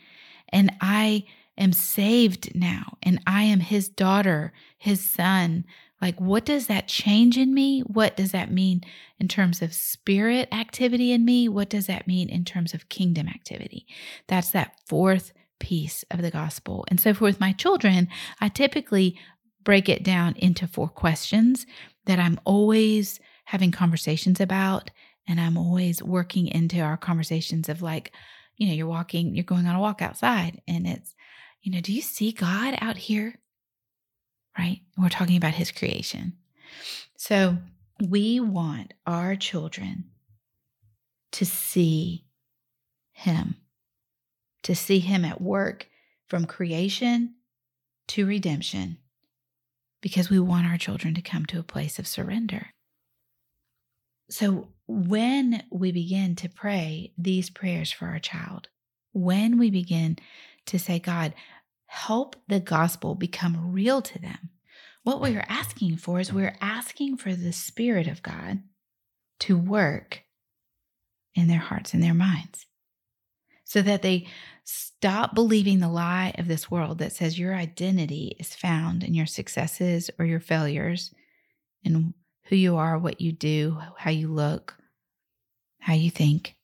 and 0.50 0.72
I 0.82 1.26
am 1.58 1.74
saved 1.74 2.54
now 2.56 2.98
and 3.04 3.20
I 3.26 3.44
am 3.44 3.60
his 3.60 3.90
daughter, 3.90 4.54
his 4.78 5.08
son. 5.10 5.66
Like, 6.02 6.20
what 6.22 6.46
does 6.46 6.68
that 6.68 6.88
change 6.88 7.38
in 7.38 7.54
me? 7.54 7.82
What 7.82 8.16
does 8.16 8.32
that 8.32 8.52
mean 8.52 8.82
in 9.20 9.28
terms 9.28 9.62
of 9.62 9.74
spirit 9.74 10.48
activity 10.52 11.12
in 11.12 11.26
me? 11.26 11.50
What 11.50 11.70
does 11.70 11.88
that 11.88 12.08
mean 12.08 12.30
in 12.30 12.46
terms 12.46 12.74
of 12.74 12.90
kingdom 12.90 13.28
activity? 13.28 13.88
That's 14.28 14.52
that 14.52 14.80
fourth 14.86 15.34
piece 15.60 16.04
of 16.12 16.22
the 16.22 16.30
gospel. 16.30 16.86
And 16.90 17.00
so, 17.00 17.14
for 17.14 17.24
with 17.24 17.40
my 17.40 17.52
children, 17.52 18.10
I 18.40 18.50
typically 18.50 19.18
break 19.64 19.90
it 19.90 20.04
down 20.04 20.36
into 20.38 20.68
four 20.68 20.88
questions 20.88 21.66
that 22.06 22.20
I'm 22.20 22.40
always 22.46 23.20
having 23.46 23.72
conversations 23.72 24.40
about. 24.40 24.92
And 25.28 25.42
I'm 25.42 25.58
always 25.58 26.02
working 26.02 26.48
into 26.48 26.80
our 26.80 26.96
conversations 26.96 27.68
of 27.68 27.82
like, 27.82 28.14
you 28.56 28.68
know, 28.68 28.74
you're 28.74 28.88
walking, 28.88 29.36
you're 29.36 29.44
going 29.44 29.66
on 29.68 29.76
a 29.76 29.80
walk 29.80 30.02
outside, 30.02 30.62
and 30.68 30.88
it's, 30.88 31.14
you 31.62 31.72
know, 31.72 31.82
do 31.82 31.94
you 31.94 32.02
see 32.02 32.32
God 32.32 32.78
out 32.82 32.98
here? 32.98 33.40
Right? 34.58 34.82
We're 34.98 35.10
talking 35.10 35.38
about 35.38 35.54
his 35.54 35.72
creation. 35.72 36.34
So 37.18 37.58
we 38.00 38.40
want 38.40 38.94
our 39.06 39.36
children 39.36 40.06
to 41.34 41.46
see 41.46 42.26
him, 43.12 43.58
to 44.64 44.76
see 44.76 45.00
him 45.00 45.26
at 45.26 45.42
work 45.42 45.88
from 46.28 46.46
creation 46.46 47.36
to 48.08 48.26
redemption, 48.26 48.98
because 50.02 50.30
we 50.30 50.40
want 50.40 50.68
our 50.68 50.78
children 50.78 51.14
to 51.16 51.22
come 51.22 51.46
to 51.48 51.60
a 51.60 51.64
place 51.64 52.00
of 52.00 52.08
surrender. 52.08 52.68
So 54.30 54.70
when 54.88 55.64
we 55.72 55.92
begin 55.92 56.36
to 56.38 56.50
pray 56.50 57.14
these 57.18 57.50
prayers 57.50 57.92
for 57.92 58.08
our 58.08 58.20
child, 58.20 58.70
when 59.14 59.58
we 59.58 59.70
begin 59.70 60.18
to 60.68 60.80
say, 60.80 61.00
God, 61.00 61.34
help 61.86 62.36
the 62.48 62.60
gospel 62.60 63.16
become 63.16 63.72
real 63.74 64.02
to 64.02 64.20
them. 64.20 64.50
What 65.04 65.22
we 65.22 65.36
are 65.36 65.46
asking 65.48 65.98
for 65.98 66.20
is 66.20 66.34
we're 66.34 66.58
asking 66.60 67.18
for 67.18 67.34
the 67.34 67.54
Spirit 67.54 68.08
of 68.08 68.24
God 68.24 68.62
to 69.40 69.58
work 69.58 70.24
in 71.34 71.48
their 71.48 71.60
hearts 71.60 71.94
and 71.94 72.04
their 72.04 72.14
minds 72.14 72.66
so 73.64 73.82
that 73.82 74.02
they 74.02 74.28
stop 74.64 75.36
believing 75.36 75.80
the 75.80 75.90
lie 75.90 76.34
of 76.38 76.48
this 76.48 76.72
world 76.72 77.00
that 77.00 77.12
says 77.12 77.38
your 77.38 77.54
identity 77.54 78.36
is 78.40 78.56
found 78.56 79.04
in 79.04 79.14
your 79.14 79.26
successes 79.26 80.10
or 80.18 80.26
your 80.26 80.40
failures 80.40 81.14
and 81.84 82.14
who 82.46 82.56
you 82.56 82.78
are, 82.78 82.98
what 82.98 83.22
you 83.22 83.32
do, 83.32 83.78
how 83.98 84.10
you 84.10 84.30
look, 84.30 84.78
how 85.80 85.94
you 85.94 86.10
think, 86.10 86.56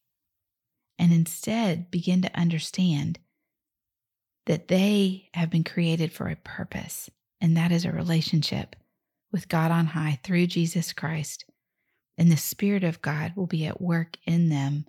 and 0.97 1.11
instead 1.11 1.91
begin 1.91 2.21
to 2.21 2.39
understand 2.39 3.19
that 4.45 4.67
they 4.67 5.29
have 5.33 5.49
been 5.49 5.63
created 5.63 6.11
for 6.11 6.27
a 6.27 6.35
purpose, 6.35 7.09
and 7.39 7.55
that 7.55 7.71
is 7.71 7.85
a 7.85 7.91
relationship 7.91 8.75
with 9.31 9.49
God 9.49 9.71
on 9.71 9.87
high 9.87 10.19
through 10.23 10.47
Jesus 10.47 10.93
Christ. 10.93 11.45
And 12.17 12.31
the 12.31 12.37
Spirit 12.37 12.83
of 12.83 13.01
God 13.01 13.33
will 13.35 13.47
be 13.47 13.65
at 13.65 13.81
work 13.81 14.17
in 14.25 14.49
them, 14.49 14.85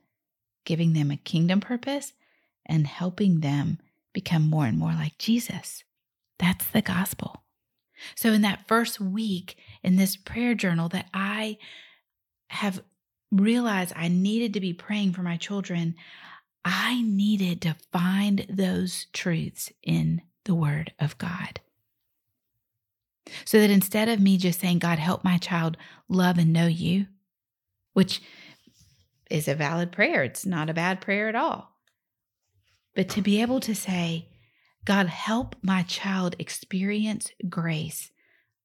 giving 0.64 0.92
them 0.92 1.11
a 1.11 1.16
kingdom 1.16 1.61
purpose 1.61 2.12
and 2.66 2.87
helping 2.87 3.40
them 3.40 3.78
become 4.12 4.49
more 4.49 4.66
and 4.66 4.78
more 4.78 4.92
like 4.92 5.18
Jesus. 5.18 5.84
That's 6.38 6.66
the 6.66 6.82
gospel. 6.82 7.42
So, 8.14 8.32
in 8.32 8.42
that 8.42 8.66
first 8.66 9.00
week 9.00 9.56
in 9.82 9.96
this 9.96 10.16
prayer 10.16 10.54
journal, 10.54 10.88
that 10.90 11.08
I 11.14 11.58
have 12.49 12.82
realized 13.30 13.92
I 13.96 14.08
needed 14.08 14.54
to 14.54 14.61
be 14.61 14.73
praying 14.73 15.12
for 15.12 15.23
my 15.23 15.37
children, 15.37 15.94
I 16.64 17.02
needed 17.02 17.61
to 17.62 17.76
find 17.92 18.47
those 18.49 19.06
truths 19.12 19.71
in 19.83 20.23
the 20.44 20.54
Word 20.54 20.92
of 20.99 21.18
God. 21.18 21.61
So 23.44 23.59
that 23.59 23.71
instead 23.71 24.09
of 24.09 24.21
me 24.21 24.37
just 24.37 24.61
saying, 24.61 24.78
God, 24.78 24.99
help 24.99 25.25
my 25.25 25.38
child 25.38 25.76
love 26.09 26.38
and 26.38 26.52
know 26.52 26.66
you, 26.66 27.06
which 27.92 28.23
is 29.30 29.49
a 29.49 29.54
valid 29.54 29.92
prayer, 29.92 30.23
it's 30.23 30.44
not 30.44 30.71
a 30.71 30.75
bad 30.75 31.00
prayer 31.00 31.28
at 31.28 31.35
all. 31.35 31.73
But 32.94 33.09
to 33.11 33.23
be 33.23 33.40
able 33.40 33.61
to 33.61 33.75
say, 33.75 34.28
God, 34.85 35.06
help 35.06 35.56
my 35.62 35.83
child 35.83 36.37
experience 36.38 37.30
grace 37.49 38.11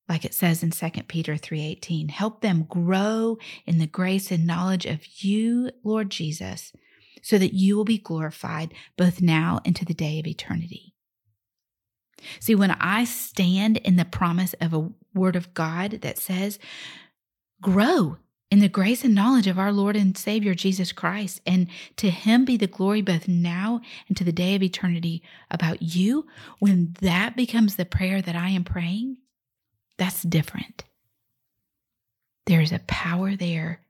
like 0.10 0.26
it 0.26 0.34
says 0.34 0.64
in 0.64 0.72
2 0.72 1.04
Peter 1.08 1.36
3:18 1.36 2.10
help 2.10 2.42
them 2.42 2.64
grow 2.64 3.38
in 3.66 3.78
the 3.78 3.88
grace 3.88 4.32
and 4.32 4.46
knowledge 4.46 4.86
of 4.86 5.24
you 5.24 5.70
Lord 5.84 6.10
Jesus 6.10 6.74
so 7.22 7.38
that 7.38 7.54
you 7.54 7.76
will 7.78 7.86
be 7.86 7.98
glorified 7.98 8.74
both 8.98 9.22
now 9.22 9.60
and 9.66 9.76
to 9.76 9.86
the 9.86 9.94
day 9.94 10.20
of 10.20 10.28
eternity. 10.28 10.94
See, 12.40 12.56
when 12.56 12.72
I 12.72 13.06
stand 13.06 13.78
in 13.78 13.96
the 13.96 14.06
promise 14.06 14.54
of 14.60 14.74
a 14.74 14.90
word 15.14 15.36
of 15.36 15.54
God 15.54 16.00
that 16.02 16.18
says, 16.18 16.60
grow 17.62 18.18
in 18.52 18.60
the 18.60 18.68
grace 18.68 19.04
and 19.04 19.14
knowledge 19.14 19.48
of 19.48 19.60
our 19.60 19.72
Lord 19.72 19.96
and 19.96 20.18
Savior 20.18 20.56
Jesus 20.56 20.92
Christ, 20.92 21.40
and 21.46 21.68
to 21.98 22.10
him 22.10 22.46
be 22.46 22.58
the 22.58 22.68
glory 22.68 23.02
both 23.02 23.28
now 23.28 23.80
and 24.08 24.18
to 24.18 24.24
the 24.24 24.32
day 24.32 24.56
of 24.56 24.64
eternity 24.64 25.22
about 25.52 25.82
you, 25.82 26.26
when 26.58 26.96
that 27.02 27.36
becomes 27.36 27.76
the 27.76 27.86
prayer 27.86 28.22
that 28.22 28.36
I 28.36 28.50
am 28.50 28.64
praying, 28.64 29.18
that's 29.98 30.24
different. 30.24 30.86
There 32.48 32.62
is 32.62 32.72
a 32.72 32.80
power 32.88 33.36
there. 33.36 33.82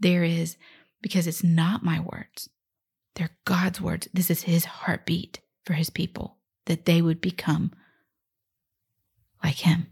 There 0.00 0.24
is, 0.24 0.56
because 1.00 1.28
it's 1.28 1.44
not 1.44 1.84
my 1.84 2.00
words, 2.00 2.48
they're 3.14 3.36
God's 3.44 3.80
words. 3.80 4.08
This 4.12 4.30
is 4.30 4.42
His 4.42 4.64
heartbeat 4.64 5.40
for 5.64 5.74
His 5.74 5.90
people, 5.90 6.36
that 6.66 6.84
they 6.84 7.02
would 7.02 7.20
become 7.20 7.72
like 9.42 9.56
Him. 9.56 9.88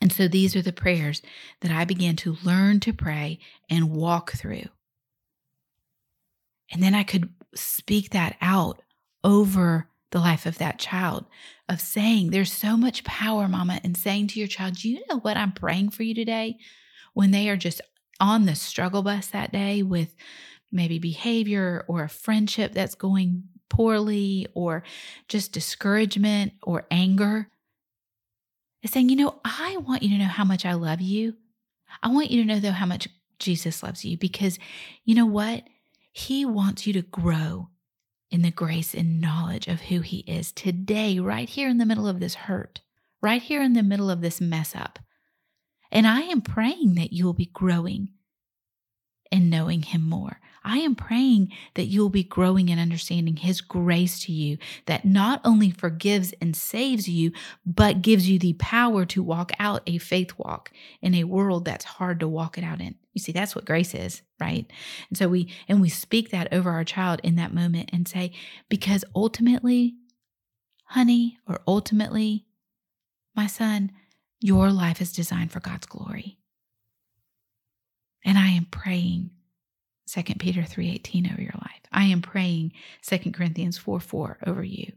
And 0.00 0.12
so 0.12 0.28
these 0.28 0.54
are 0.54 0.62
the 0.62 0.72
prayers 0.72 1.22
that 1.60 1.70
I 1.70 1.84
began 1.84 2.16
to 2.16 2.36
learn 2.42 2.80
to 2.80 2.92
pray 2.92 3.38
and 3.70 3.90
walk 3.90 4.32
through. 4.32 4.68
And 6.70 6.82
then 6.82 6.94
I 6.94 7.04
could 7.04 7.30
speak 7.54 8.10
that 8.10 8.36
out 8.40 8.82
over 9.22 9.88
the 10.10 10.18
life 10.20 10.46
of 10.46 10.58
that 10.58 10.78
child, 10.78 11.24
of 11.68 11.80
saying, 11.80 12.30
There's 12.30 12.52
so 12.52 12.76
much 12.76 13.02
power, 13.04 13.48
mama, 13.48 13.80
in 13.82 13.94
saying 13.94 14.28
to 14.28 14.38
your 14.38 14.48
child, 14.48 14.84
You 14.84 15.00
know 15.08 15.18
what 15.18 15.36
I'm 15.36 15.52
praying 15.52 15.90
for 15.90 16.02
you 16.02 16.14
today? 16.14 16.58
When 17.14 17.30
they 17.30 17.48
are 17.48 17.56
just 17.56 17.80
on 18.20 18.44
the 18.44 18.54
struggle 18.54 19.02
bus 19.02 19.26
that 19.28 19.52
day 19.52 19.82
with 19.82 20.14
maybe 20.74 20.98
behavior 20.98 21.84
or 21.88 22.02
a 22.02 22.08
friendship 22.08 22.72
that's 22.72 22.94
going 22.94 23.44
poorly 23.68 24.46
or 24.54 24.82
just 25.28 25.52
discouragement 25.52 26.52
or 26.62 26.86
anger 26.90 27.48
is 28.82 28.90
saying, 28.90 29.08
you 29.08 29.16
know, 29.16 29.40
I 29.44 29.78
want 29.78 30.02
you 30.02 30.10
to 30.10 30.18
know 30.18 30.28
how 30.28 30.44
much 30.44 30.64
I 30.64 30.74
love 30.74 31.00
you. 31.00 31.34
I 32.02 32.08
want 32.08 32.30
you 32.30 32.42
to 32.42 32.46
know, 32.46 32.60
though, 32.60 32.72
how 32.72 32.86
much 32.86 33.08
Jesus 33.38 33.82
loves 33.82 34.04
you 34.04 34.16
because 34.16 34.58
you 35.04 35.14
know 35.14 35.26
what? 35.26 35.64
He 36.12 36.44
wants 36.44 36.86
you 36.86 36.92
to 36.92 37.02
grow 37.02 37.70
in 38.30 38.42
the 38.42 38.50
grace 38.50 38.94
and 38.94 39.20
knowledge 39.20 39.68
of 39.68 39.82
who 39.82 40.00
He 40.00 40.18
is 40.20 40.52
today, 40.52 41.18
right 41.18 41.48
here 41.48 41.68
in 41.68 41.78
the 41.78 41.86
middle 41.86 42.06
of 42.06 42.20
this 42.20 42.34
hurt, 42.34 42.80
right 43.22 43.42
here 43.42 43.62
in 43.62 43.72
the 43.72 43.82
middle 43.82 44.10
of 44.10 44.20
this 44.20 44.40
mess 44.40 44.74
up. 44.76 44.98
And 45.90 46.06
I 46.06 46.22
am 46.22 46.42
praying 46.42 46.94
that 46.96 47.12
you 47.12 47.24
will 47.24 47.34
be 47.34 47.46
growing 47.46 48.10
and 49.32 49.50
knowing 49.50 49.82
Him 49.82 50.08
more. 50.08 50.40
I 50.64 50.78
am 50.78 50.94
praying 50.94 51.52
that 51.74 51.86
you'll 51.86 52.08
be 52.08 52.24
growing 52.24 52.70
in 52.70 52.78
understanding 52.78 53.36
His 53.36 53.60
grace 53.60 54.20
to 54.24 54.32
you 54.32 54.56
that 54.86 55.04
not 55.04 55.40
only 55.44 55.70
forgives 55.70 56.32
and 56.40 56.56
saves 56.56 57.08
you, 57.08 57.32
but 57.66 58.02
gives 58.02 58.28
you 58.28 58.38
the 58.38 58.54
power 58.54 59.04
to 59.06 59.22
walk 59.22 59.52
out 59.58 59.82
a 59.86 59.98
faith 59.98 60.38
walk 60.38 60.70
in 61.02 61.14
a 61.14 61.24
world 61.24 61.64
that's 61.64 61.84
hard 61.84 62.20
to 62.20 62.28
walk 62.28 62.56
it 62.56 62.64
out 62.64 62.80
in. 62.80 62.94
You 63.12 63.20
see, 63.20 63.32
that's 63.32 63.54
what 63.54 63.66
grace 63.66 63.94
is, 63.94 64.22
right? 64.40 64.70
And 65.10 65.18
so 65.18 65.28
we, 65.28 65.52
and 65.68 65.80
we 65.80 65.88
speak 65.88 66.30
that 66.30 66.52
over 66.52 66.70
our 66.70 66.84
child 66.84 67.20
in 67.22 67.36
that 67.36 67.54
moment 67.54 67.90
and 67.92 68.08
say, 68.08 68.32
because 68.68 69.04
ultimately, 69.14 69.94
honey, 70.84 71.38
or 71.46 71.60
ultimately, 71.66 72.46
my 73.36 73.46
son, 73.46 73.92
your 74.40 74.70
life 74.70 75.00
is 75.00 75.12
designed 75.12 75.52
for 75.52 75.60
God's 75.60 75.86
glory. 75.86 76.38
And 78.24 78.38
I 78.38 78.48
am 78.48 78.66
praying 78.70 79.30
2 80.06 80.22
Peter 80.38 80.62
3:18 80.62 81.32
over 81.32 81.40
your 81.40 81.54
life. 81.54 81.80
I 81.92 82.04
am 82.04 82.22
praying 82.22 82.72
2 83.02 83.32
Corinthians 83.32 83.78
4 83.78 84.00
4 84.00 84.38
over 84.46 84.62
you. 84.62 84.92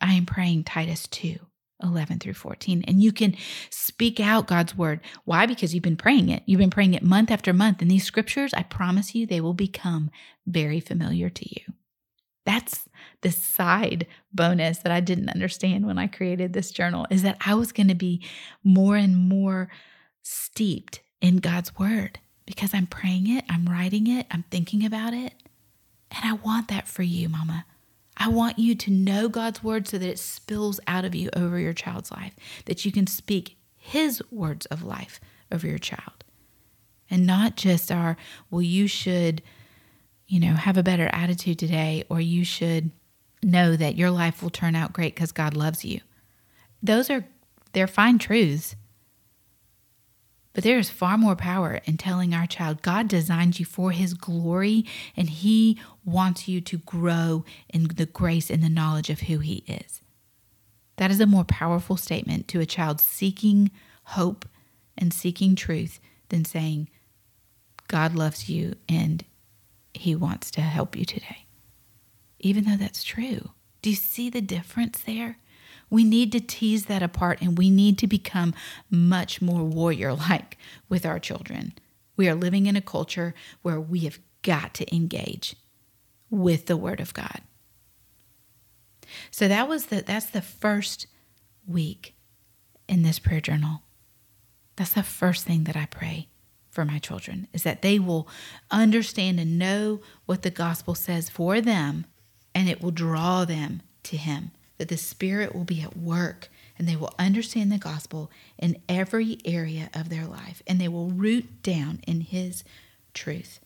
I 0.00 0.12
am 0.14 0.26
praying 0.26 0.64
Titus 0.64 1.06
2 1.06 1.38
11 1.82 2.18
through 2.18 2.34
14. 2.34 2.84
And 2.86 3.02
you 3.02 3.12
can 3.12 3.36
speak 3.70 4.18
out 4.18 4.46
God's 4.46 4.76
word. 4.76 5.00
Why? 5.24 5.46
Because 5.46 5.74
you've 5.74 5.82
been 5.82 5.96
praying 5.96 6.28
it. 6.28 6.42
You've 6.46 6.60
been 6.60 6.70
praying 6.70 6.94
it 6.94 7.02
month 7.02 7.30
after 7.30 7.52
month. 7.52 7.82
And 7.82 7.90
these 7.90 8.04
scriptures, 8.04 8.54
I 8.54 8.62
promise 8.62 9.14
you, 9.14 9.26
they 9.26 9.40
will 9.40 9.54
become 9.54 10.10
very 10.46 10.80
familiar 10.80 11.28
to 11.28 11.48
you. 11.48 11.74
That's 12.46 12.88
the 13.22 13.32
side 13.32 14.06
bonus 14.32 14.78
that 14.78 14.92
I 14.92 15.00
didn't 15.00 15.30
understand 15.30 15.86
when 15.86 15.98
I 15.98 16.06
created 16.06 16.52
this 16.52 16.70
journal 16.70 17.06
is 17.10 17.22
that 17.22 17.36
I 17.44 17.54
was 17.54 17.72
going 17.72 17.88
to 17.88 17.94
be 17.94 18.24
more 18.62 18.96
and 18.96 19.16
more 19.16 19.68
steeped 20.22 21.00
in 21.20 21.38
God's 21.38 21.76
word 21.78 22.20
because 22.46 22.72
I'm 22.72 22.86
praying 22.86 23.28
it, 23.28 23.44
I'm 23.48 23.66
writing 23.66 24.06
it, 24.06 24.26
I'm 24.30 24.44
thinking 24.50 24.84
about 24.84 25.12
it. 25.12 25.34
And 26.10 26.24
I 26.24 26.34
want 26.34 26.68
that 26.68 26.88
for 26.88 27.02
you, 27.02 27.28
mama. 27.28 27.66
I 28.16 28.28
want 28.28 28.58
you 28.58 28.74
to 28.74 28.90
know 28.90 29.28
God's 29.28 29.62
word 29.62 29.86
so 29.86 29.98
that 29.98 30.08
it 30.08 30.18
spills 30.18 30.80
out 30.86 31.04
of 31.04 31.14
you 31.14 31.28
over 31.36 31.58
your 31.58 31.74
child's 31.74 32.10
life, 32.10 32.34
that 32.64 32.84
you 32.84 32.92
can 32.92 33.06
speak 33.06 33.56
his 33.76 34.22
words 34.30 34.66
of 34.66 34.82
life 34.82 35.20
over 35.52 35.66
your 35.66 35.78
child. 35.78 36.24
And 37.10 37.26
not 37.26 37.56
just 37.56 37.92
our, 37.92 38.16
well, 38.50 38.62
you 38.62 38.86
should, 38.86 39.42
you 40.26 40.40
know, 40.40 40.54
have 40.54 40.76
a 40.76 40.82
better 40.82 41.08
attitude 41.12 41.58
today, 41.58 42.04
or 42.08 42.20
you 42.20 42.44
should 42.44 42.90
know 43.42 43.76
that 43.76 43.96
your 43.96 44.10
life 44.10 44.42
will 44.42 44.50
turn 44.50 44.74
out 44.74 44.92
great 44.92 45.14
because 45.14 45.30
God 45.30 45.56
loves 45.56 45.84
you. 45.84 46.00
Those 46.82 47.10
are, 47.10 47.26
they're 47.72 47.86
fine 47.86 48.18
truths. 48.18 48.76
But 50.56 50.64
there 50.64 50.78
is 50.78 50.88
far 50.88 51.18
more 51.18 51.36
power 51.36 51.82
in 51.84 51.98
telling 51.98 52.32
our 52.32 52.46
child 52.46 52.80
God 52.80 53.08
designed 53.08 53.58
you 53.58 53.66
for 53.66 53.90
his 53.90 54.14
glory 54.14 54.86
and 55.14 55.28
he 55.28 55.78
wants 56.02 56.48
you 56.48 56.62
to 56.62 56.78
grow 56.78 57.44
in 57.68 57.88
the 57.88 58.06
grace 58.06 58.48
and 58.48 58.62
the 58.62 58.70
knowledge 58.70 59.10
of 59.10 59.20
who 59.20 59.40
he 59.40 59.64
is. 59.66 60.00
That 60.96 61.10
is 61.10 61.20
a 61.20 61.26
more 61.26 61.44
powerful 61.44 61.98
statement 61.98 62.48
to 62.48 62.60
a 62.60 62.64
child 62.64 63.02
seeking 63.02 63.70
hope 64.04 64.48
and 64.96 65.12
seeking 65.12 65.56
truth 65.56 66.00
than 66.30 66.46
saying, 66.46 66.88
God 67.86 68.14
loves 68.14 68.48
you 68.48 68.76
and 68.88 69.26
he 69.92 70.14
wants 70.14 70.50
to 70.52 70.62
help 70.62 70.96
you 70.96 71.04
today. 71.04 71.44
Even 72.40 72.64
though 72.64 72.78
that's 72.78 73.04
true. 73.04 73.50
Do 73.82 73.90
you 73.90 73.96
see 73.96 74.30
the 74.30 74.40
difference 74.40 75.00
there? 75.00 75.36
We 75.90 76.04
need 76.04 76.32
to 76.32 76.40
tease 76.40 76.86
that 76.86 77.02
apart 77.02 77.40
and 77.40 77.56
we 77.56 77.70
need 77.70 77.98
to 77.98 78.06
become 78.06 78.54
much 78.90 79.40
more 79.40 79.62
warrior 79.62 80.12
like 80.14 80.58
with 80.88 81.06
our 81.06 81.18
children. 81.18 81.74
We 82.16 82.28
are 82.28 82.34
living 82.34 82.66
in 82.66 82.76
a 82.76 82.80
culture 82.80 83.34
where 83.62 83.80
we 83.80 84.00
have 84.00 84.18
got 84.42 84.74
to 84.74 84.94
engage 84.94 85.56
with 86.30 86.66
the 86.66 86.76
word 86.76 87.00
of 87.00 87.14
God. 87.14 87.42
So 89.30 89.46
that 89.48 89.68
was 89.68 89.86
the 89.86 90.02
that's 90.02 90.26
the 90.26 90.42
first 90.42 91.06
week 91.66 92.14
in 92.88 93.02
this 93.02 93.18
prayer 93.18 93.40
journal. 93.40 93.82
That's 94.76 94.92
the 94.92 95.02
first 95.02 95.44
thing 95.44 95.64
that 95.64 95.76
I 95.76 95.86
pray 95.86 96.28
for 96.70 96.84
my 96.84 96.98
children 96.98 97.48
is 97.52 97.62
that 97.62 97.82
they 97.82 97.98
will 97.98 98.28
understand 98.70 99.40
and 99.40 99.58
know 99.58 100.00
what 100.26 100.42
the 100.42 100.50
gospel 100.50 100.94
says 100.94 101.30
for 101.30 101.60
them 101.60 102.04
and 102.54 102.68
it 102.68 102.82
will 102.82 102.90
draw 102.90 103.44
them 103.44 103.80
to 104.02 104.16
him 104.16 104.50
that 104.78 104.88
the 104.88 104.96
Spirit 104.96 105.54
will 105.54 105.64
be 105.64 105.82
at 105.82 105.96
work 105.96 106.48
and 106.78 106.86
they 106.86 106.96
will 106.96 107.14
understand 107.18 107.72
the 107.72 107.78
gospel 107.78 108.30
in 108.58 108.80
every 108.88 109.38
area 109.44 109.90
of 109.94 110.08
their 110.08 110.26
life 110.26 110.62
and 110.66 110.80
they 110.80 110.88
will 110.88 111.10
root 111.10 111.62
down 111.62 112.00
in 112.06 112.20
His 112.20 112.64
truth 113.14 113.60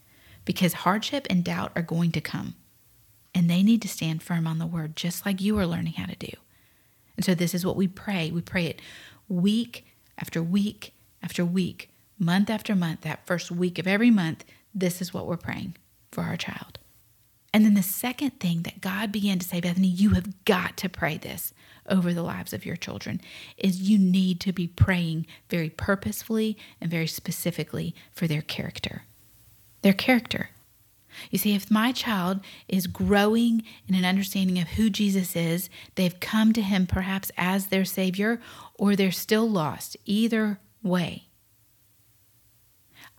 because 0.45 0.73
hardship 0.73 1.27
and 1.29 1.45
doubt 1.45 1.73
are 1.75 1.83
going 1.83 2.13
to 2.13 2.21
come 2.21 2.55
and 3.35 3.49
they 3.49 3.63
need 3.63 3.83
to 3.83 3.89
stand 3.89 4.23
firm 4.23 4.47
on 4.47 4.59
the 4.59 4.67
word 4.67 4.97
just 4.97 5.25
like 5.25 5.41
you 5.41 5.59
are 5.59 5.67
learning 5.67 5.95
how 5.95 6.07
to 6.07 6.17
do. 6.17 6.33
And 7.17 7.25
so 7.25 7.35
this 7.35 7.55
is 7.55 7.67
what 7.67 7.77
we 7.77 7.87
pray. 7.87 8.31
We 8.31 8.41
pray 8.41 8.67
it 8.67 8.81
week 9.29 9.87
after 10.19 10.43
week 10.43 10.95
after 11.23 11.45
week, 11.45 11.91
month 12.19 12.51
after 12.51 12.75
month, 12.75 13.03
that 13.03 13.27
first 13.27 13.51
week 13.51 13.79
of 13.79 13.87
every 13.87 14.11
month. 14.11 14.45
This 14.75 15.01
is 15.01 15.13
what 15.13 15.27
we're 15.27 15.37
praying 15.37 15.77
for 16.11 16.23
our 16.23 16.37
child. 16.37 16.79
And 17.53 17.65
then 17.65 17.75
the 17.75 17.83
second 17.83 18.39
thing 18.39 18.63
that 18.63 18.81
God 18.81 19.11
began 19.11 19.39
to 19.39 19.47
say, 19.47 19.61
Bethany, 19.61 19.89
you 19.89 20.11
have 20.11 20.45
got 20.45 20.77
to 20.79 20.89
pray 20.89 21.17
this 21.17 21.53
over 21.89 22.13
the 22.13 22.23
lives 22.23 22.53
of 22.53 22.65
your 22.65 22.77
children, 22.77 23.21
is 23.59 23.91
you 23.91 23.99
need 23.99 24.41
to 24.41 24.53
be 24.53 24.69
praying 24.69 25.27
very 25.49 25.69
purposefully 25.69 26.57
and 26.81 26.91
very 26.91 27.09
specifically 27.09 27.95
for 28.13 28.29
their 28.29 28.43
character. 28.43 29.03
Their 29.83 29.93
character. 29.93 30.51
You 31.31 31.39
see, 31.39 31.55
if 31.57 31.71
my 31.71 31.91
child 31.91 32.41
is 32.69 32.87
growing 32.87 33.65
in 33.89 33.97
an 33.97 34.05
understanding 34.05 34.61
of 34.61 34.69
who 34.69 34.91
Jesus 34.91 35.35
is, 35.35 35.69
they've 35.97 36.21
come 36.21 36.53
to 36.53 36.63
him 36.63 36.87
perhaps 36.87 37.33
as 37.37 37.67
their 37.67 37.85
Savior, 37.85 38.41
or 38.75 38.95
they're 38.95 39.11
still 39.11 39.49
lost. 39.49 39.97
Either 40.05 40.61
way, 40.85 41.25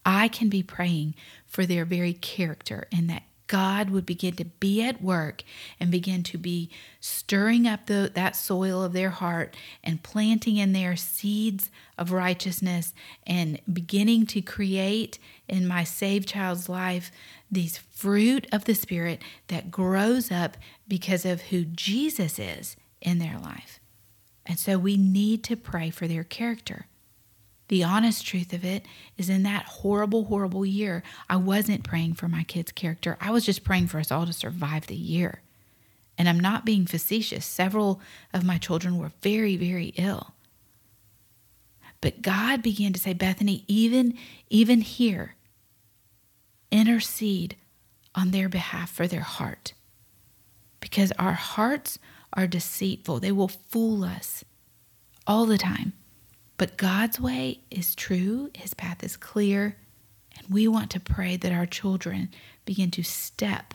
I 0.05 0.29
can 0.29 0.47
be 0.47 0.63
praying 0.63 1.15
for 1.45 1.65
their 1.65 1.83
very 1.83 2.13
character 2.13 2.87
and 2.93 3.09
that 3.09 3.23
God 3.51 3.89
would 3.89 4.05
begin 4.05 4.37
to 4.37 4.45
be 4.45 4.81
at 4.81 5.01
work 5.01 5.43
and 5.77 5.91
begin 5.91 6.23
to 6.23 6.37
be 6.37 6.69
stirring 7.01 7.67
up 7.67 7.87
the, 7.87 8.09
that 8.15 8.37
soil 8.37 8.81
of 8.81 8.93
their 8.93 9.09
heart 9.09 9.57
and 9.83 10.01
planting 10.01 10.55
in 10.55 10.71
there 10.71 10.95
seeds 10.95 11.69
of 11.97 12.13
righteousness 12.13 12.93
and 13.27 13.59
beginning 13.71 14.25
to 14.27 14.41
create 14.41 15.19
in 15.49 15.67
my 15.67 15.83
saved 15.83 16.29
child's 16.29 16.69
life 16.69 17.11
these 17.51 17.77
fruit 17.77 18.47
of 18.53 18.63
the 18.63 18.73
Spirit 18.73 19.21
that 19.49 19.69
grows 19.69 20.31
up 20.31 20.55
because 20.87 21.25
of 21.25 21.41
who 21.41 21.65
Jesus 21.65 22.39
is 22.39 22.77
in 23.01 23.19
their 23.19 23.37
life. 23.37 23.81
And 24.45 24.57
so 24.57 24.77
we 24.77 24.95
need 24.95 25.43
to 25.43 25.57
pray 25.57 25.89
for 25.89 26.07
their 26.07 26.23
character. 26.23 26.87
The 27.71 27.85
honest 27.85 28.25
truth 28.25 28.51
of 28.51 28.65
it 28.65 28.85
is, 29.17 29.29
in 29.29 29.43
that 29.43 29.63
horrible, 29.63 30.25
horrible 30.25 30.65
year, 30.65 31.03
I 31.29 31.37
wasn't 31.37 31.85
praying 31.85 32.15
for 32.15 32.27
my 32.27 32.43
kids' 32.43 32.73
character. 32.73 33.17
I 33.21 33.31
was 33.31 33.45
just 33.45 33.63
praying 33.63 33.87
for 33.87 33.97
us 33.97 34.11
all 34.11 34.25
to 34.25 34.33
survive 34.33 34.87
the 34.87 34.95
year. 34.95 35.41
And 36.17 36.27
I'm 36.27 36.37
not 36.37 36.65
being 36.65 36.85
facetious. 36.85 37.45
Several 37.45 38.01
of 38.33 38.43
my 38.43 38.57
children 38.57 38.97
were 38.97 39.13
very, 39.21 39.55
very 39.55 39.93
ill. 39.95 40.33
But 42.01 42.21
God 42.21 42.61
began 42.61 42.91
to 42.91 42.99
say, 42.99 43.13
Bethany, 43.13 43.63
even, 43.69 44.17
even 44.49 44.81
here, 44.81 45.35
intercede 46.71 47.55
on 48.13 48.31
their 48.31 48.49
behalf 48.49 48.91
for 48.91 49.07
their 49.07 49.21
heart. 49.21 49.71
Because 50.81 51.13
our 51.13 51.31
hearts 51.31 51.99
are 52.33 52.47
deceitful, 52.47 53.21
they 53.21 53.31
will 53.31 53.47
fool 53.47 54.03
us 54.03 54.43
all 55.25 55.45
the 55.45 55.57
time. 55.57 55.93
But 56.61 56.77
God's 56.77 57.19
way 57.19 57.61
is 57.71 57.95
true, 57.95 58.51
His 58.55 58.75
path 58.75 59.03
is 59.03 59.17
clear, 59.17 59.77
and 60.37 60.47
we 60.47 60.67
want 60.67 60.91
to 60.91 60.99
pray 60.99 61.35
that 61.37 61.51
our 61.51 61.65
children 61.65 62.29
begin 62.65 62.91
to 62.91 63.03
step 63.03 63.73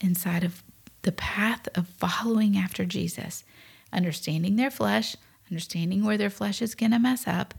inside 0.00 0.42
of 0.42 0.64
the 1.02 1.12
path 1.12 1.68
of 1.76 1.86
following 1.86 2.58
after 2.58 2.84
Jesus, 2.84 3.44
understanding 3.92 4.56
their 4.56 4.72
flesh, 4.72 5.14
understanding 5.48 6.02
where 6.02 6.18
their 6.18 6.30
flesh 6.30 6.60
is 6.60 6.74
going 6.74 6.90
to 6.90 6.98
mess 6.98 7.28
up, 7.28 7.54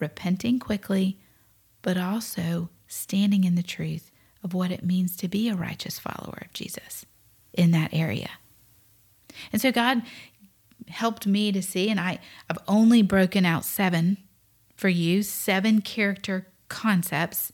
repenting 0.00 0.58
quickly, 0.58 1.20
but 1.80 1.96
also 1.96 2.70
standing 2.88 3.44
in 3.44 3.54
the 3.54 3.62
truth 3.62 4.10
of 4.42 4.52
what 4.52 4.72
it 4.72 4.84
means 4.84 5.16
to 5.18 5.28
be 5.28 5.48
a 5.48 5.54
righteous 5.54 6.00
follower 6.00 6.42
of 6.44 6.52
Jesus 6.52 7.06
in 7.52 7.70
that 7.70 7.94
area. 7.94 8.30
And 9.52 9.62
so 9.62 9.70
God 9.70 10.02
helped 10.88 11.26
me 11.26 11.52
to 11.52 11.62
see, 11.62 11.88
and 11.88 11.98
I, 11.98 12.18
I've 12.50 12.58
only 12.68 13.02
broken 13.02 13.44
out 13.44 13.64
seven 13.64 14.18
for 14.76 14.88
you, 14.88 15.22
seven 15.22 15.80
character 15.80 16.48
concepts. 16.68 17.52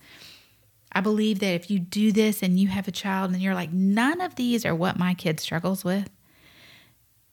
I 0.93 1.01
believe 1.01 1.39
that 1.39 1.55
if 1.55 1.71
you 1.71 1.79
do 1.79 2.11
this 2.13 2.43
and 2.43 2.59
you 2.59 2.69
have 2.69 2.89
a 2.89 2.93
child 2.93 3.33
and 3.33 3.41
you're 3.41 3.55
like, 3.55 3.73
none 3.73 4.21
of 4.21 4.35
these 4.35 4.67
are 4.67 4.75
what 4.75 4.99
my 4.99 5.15
kid 5.15 5.39
struggles 5.39 5.85
with, 5.85 6.11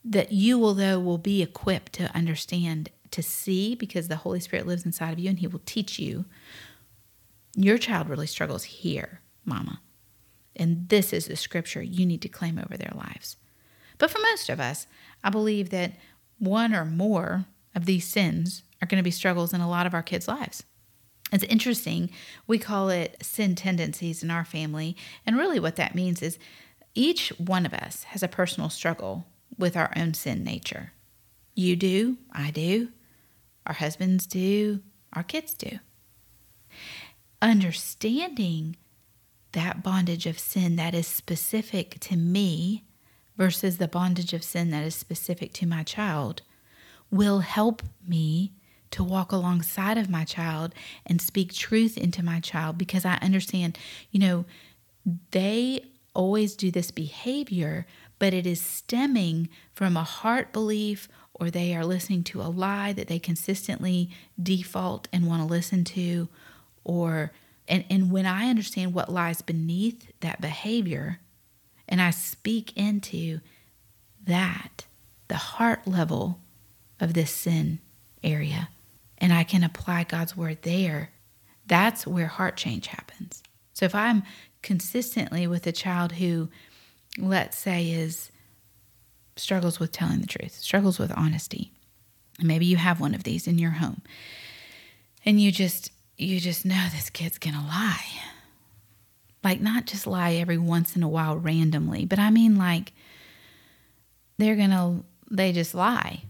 that 0.06 0.32
you 0.32 0.60
will, 0.60 0.74
though, 0.74 1.00
will 1.00 1.18
be 1.18 1.42
equipped 1.42 1.94
to 1.94 2.16
understand, 2.16 2.90
to 3.12 3.24
see, 3.24 3.76
because 3.76 4.08
the 4.08 4.18
Holy 4.18 4.40
Spirit 4.40 4.68
lives 4.68 4.86
inside 4.86 5.12
of 5.12 5.20
you 5.20 5.30
and 5.30 5.40
He 5.40 5.48
will 5.48 5.62
teach 5.66 5.98
you 6.00 6.26
Your 7.56 7.80
child 7.80 8.08
really 8.08 8.28
struggles 8.28 8.64
here, 8.64 9.22
mama. 9.44 9.82
And 10.56 10.88
this 10.90 11.12
is 11.12 11.26
the 11.26 11.36
scripture 11.36 11.82
you 11.82 12.06
need 12.06 12.22
to 12.22 12.30
claim 12.30 12.60
over 12.60 12.78
their 12.78 12.94
lives. 12.96 13.36
But 13.98 14.12
for 14.12 14.20
most 14.20 14.50
of 14.50 14.60
us, 14.60 14.88
I 15.24 15.30
believe 15.30 15.70
that 15.72 15.94
one 16.40 16.74
or 16.74 16.86
more 16.86 17.46
of 17.76 17.86
these 17.86 18.06
sins 18.06 18.64
are 18.82 18.88
going 18.88 19.00
to 19.00 19.04
be 19.04 19.12
struggles 19.12 19.54
in 19.54 19.62
a 19.62 19.70
lot 19.70 19.88
of 19.88 19.94
our 19.94 20.04
kids' 20.04 20.28
lives. 20.28 20.64
It's 21.32 21.44
interesting. 21.46 22.10
We 22.46 22.58
call 22.58 22.90
it 22.90 23.18
sin 23.22 23.56
tendencies 23.56 24.24
in 24.24 24.32
our 24.32 24.46
family. 24.46 24.96
And 25.26 25.38
really, 25.38 25.60
what 25.60 25.76
that 25.76 25.96
means 25.96 26.22
is 26.22 26.40
each 26.96 27.30
one 27.38 27.66
of 27.66 27.74
us 27.74 28.04
has 28.04 28.24
a 28.24 28.28
personal 28.28 28.70
struggle 28.70 29.26
with 29.58 29.76
our 29.76 29.92
own 29.96 30.14
sin 30.14 30.44
nature. 30.44 30.94
You 31.54 31.76
do, 31.76 32.18
I 32.32 32.52
do, 32.52 32.90
our 33.66 33.74
husbands 33.74 34.26
do, 34.26 34.82
our 35.14 35.24
kids 35.24 35.54
do. 35.54 35.80
Understanding 37.42 38.78
that 39.52 39.84
bondage 39.84 40.26
of 40.26 40.40
sin 40.40 40.76
that 40.76 40.94
is 40.94 41.08
specific 41.08 42.00
to 42.02 42.16
me 42.16 42.84
versus 43.38 43.78
the 43.78 43.88
bondage 43.88 44.34
of 44.34 44.44
sin 44.44 44.72
that 44.72 44.84
is 44.84 44.96
specific 44.96 45.54
to 45.54 45.66
my 45.66 45.84
child 45.84 46.42
will 47.12 47.40
help 47.40 47.84
me 48.06 48.52
to 48.92 49.04
walk 49.04 49.32
alongside 49.32 49.98
of 49.98 50.10
my 50.10 50.24
child 50.24 50.74
and 51.06 51.22
speak 51.22 51.54
truth 51.54 51.98
into 51.98 52.24
my 52.24 52.40
child 52.40 52.78
because 52.78 53.06
I 53.06 53.16
understand, 53.22 53.78
you 54.12 54.20
know, 54.20 54.46
they 55.32 55.86
always 56.14 56.56
do 56.56 56.72
this 56.72 56.92
behavior, 56.92 57.86
but 58.20 58.34
it 58.34 58.48
is 58.48 58.60
stemming 58.60 59.50
from 59.74 59.96
a 59.96 60.04
heart 60.04 60.52
belief 60.52 61.08
or 61.34 61.52
they 61.52 61.76
are 61.76 61.86
listening 61.86 62.24
to 62.24 62.42
a 62.42 62.50
lie 62.50 62.94
that 62.94 63.08
they 63.08 63.20
consistently 63.20 64.10
default 64.42 65.08
and 65.14 65.28
want 65.28 65.42
to 65.42 65.48
listen 65.48 65.84
to 65.84 66.28
or 66.84 67.32
and, 67.70 67.84
and 67.90 68.12
when 68.12 68.26
I 68.26 68.50
understand 68.50 68.94
what 68.94 69.12
lies 69.12 69.42
beneath 69.42 70.10
that 70.22 70.40
behavior 70.40 71.20
and 71.88 72.02
I 72.02 72.12
speak 72.12 72.76
into 72.76 73.40
that, 74.26 74.86
the 75.28 75.36
heart 75.36 75.88
level 75.88 76.40
of 77.00 77.14
this 77.14 77.32
sin 77.32 77.80
area, 78.24 78.70
and 79.18 79.34
I 79.34 79.44
can 79.44 79.64
apply 79.64 80.04
God's 80.04 80.36
word 80.36 80.62
there, 80.64 81.12
that's 81.66 82.08
where 82.08 82.28
heart 82.28 82.58
change 82.58 82.88
happens. 82.88 83.44
So 83.74 83.86
if 83.86 83.94
I'm 83.94 84.24
consistently 84.62 85.48
with 85.48 85.68
a 85.68 85.72
child 85.72 86.14
who, 86.14 86.50
let's 87.18 87.58
say, 87.58 87.92
is 87.92 88.32
struggles 89.36 89.80
with 89.80 89.92
telling 89.92 90.22
the 90.22 90.28
truth, 90.28 90.54
struggles 90.54 90.98
with 90.98 91.12
honesty, 91.16 91.72
maybe 92.42 92.66
you 92.66 92.78
have 92.78 93.00
one 93.00 93.14
of 93.14 93.24
these 93.24 93.48
in 93.48 93.60
your 93.60 93.72
home, 93.72 94.02
and 95.26 95.40
you 95.40 95.52
just 95.52 95.92
you 96.18 96.40
just 96.40 96.66
know 96.66 96.88
this 96.92 97.10
kid's 97.10 97.38
gonna 97.38 97.66
lie. 97.68 98.06
Like, 99.44 99.62
not 99.62 99.86
just 99.86 100.08
lie 100.08 100.34
every 100.34 100.58
once 100.58 100.96
in 100.96 101.04
a 101.04 101.10
while 101.10 101.38
randomly, 101.38 102.06
but 102.06 102.20
I 102.20 102.30
mean, 102.30 102.58
like, 102.58 102.94
they're 104.38 104.56
gonna, 104.56 105.04
they 105.30 105.52
just 105.52 105.74
lie. 105.74 106.24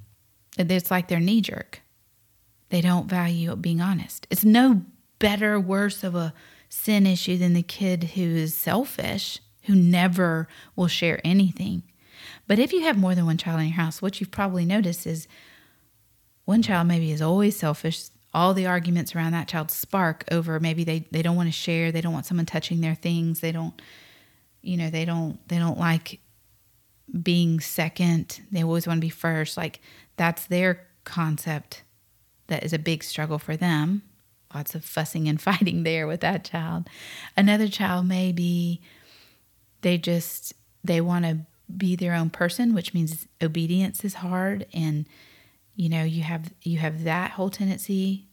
It's 0.57 0.91
like 0.91 1.07
they're 1.07 1.19
knee 1.19 1.41
jerk. 1.41 1.81
They 2.69 2.81
don't 2.81 3.09
value 3.09 3.55
being 3.55 3.81
honest. 3.81 4.27
It's 4.29 4.43
no 4.43 4.81
better, 5.19 5.59
worse 5.59 6.03
of 6.03 6.15
a 6.15 6.33
sin 6.69 7.07
issue 7.07 7.37
than 7.37 7.53
the 7.53 7.63
kid 7.63 8.03
who 8.15 8.21
is 8.21 8.53
selfish, 8.53 9.39
who 9.63 9.75
never 9.75 10.47
will 10.75 10.87
share 10.87 11.21
anything. 11.23 11.83
But 12.47 12.59
if 12.59 12.73
you 12.73 12.81
have 12.81 12.97
more 12.97 13.15
than 13.15 13.25
one 13.25 13.37
child 13.37 13.59
in 13.61 13.67
your 13.67 13.75
house, 13.75 14.01
what 14.01 14.19
you've 14.19 14.31
probably 14.31 14.65
noticed 14.65 15.05
is 15.05 15.27
one 16.45 16.61
child 16.61 16.87
maybe 16.87 17.11
is 17.11 17.21
always 17.21 17.57
selfish, 17.57 18.09
all 18.37 18.53
the 18.53 18.67
arguments 18.67 19.15
around 19.15 19.31
that 19.31 19.47
child 19.47 19.71
spark 19.71 20.23
over 20.31 20.59
maybe 20.59 20.83
they, 20.83 21.05
they 21.11 21.21
don't 21.21 21.35
want 21.35 21.47
to 21.47 21.53
share 21.53 21.91
they 21.91 22.01
don't 22.01 22.13
want 22.13 22.25
someone 22.25 22.45
touching 22.45 22.81
their 22.81 22.95
things 22.95 23.39
they 23.39 23.51
don't 23.51 23.81
you 24.61 24.77
know 24.77 24.89
they 24.89 25.05
don't 25.05 25.45
they 25.47 25.57
don't 25.57 25.79
like 25.79 26.19
being 27.21 27.59
second 27.59 28.41
they 28.51 28.63
always 28.63 28.85
want 28.85 28.97
to 28.97 29.05
be 29.05 29.09
first 29.09 29.57
like 29.57 29.79
that's 30.17 30.45
their 30.47 30.87
concept 31.03 31.83
that 32.47 32.63
is 32.63 32.73
a 32.73 32.79
big 32.79 33.03
struggle 33.03 33.39
for 33.39 33.55
them. 33.55 34.01
Lots 34.53 34.75
of 34.75 34.83
fussing 34.83 35.27
and 35.27 35.39
fighting 35.49 35.83
there 35.83 36.07
with 36.07 36.21
that 36.21 36.43
child. 36.43 36.89
Another 37.35 37.67
child 37.67 38.07
may 38.07 38.31
be 38.31 38.81
they 39.81 39.97
just 39.97 40.53
they 40.83 41.01
want 41.01 41.25
to 41.25 41.39
be 41.75 41.97
their 41.97 42.13
own 42.13 42.29
person 42.29 42.73
which 42.73 42.93
means 42.93 43.27
obedience 43.41 44.05
is 44.05 44.15
hard 44.15 44.65
and 44.73 45.05
you 45.75 45.89
know 45.89 46.01
you 46.01 46.23
have 46.23 46.53
you 46.63 46.77
have 46.77 47.03
that 47.03 47.31
whole 47.31 47.49
tendency 47.49 48.25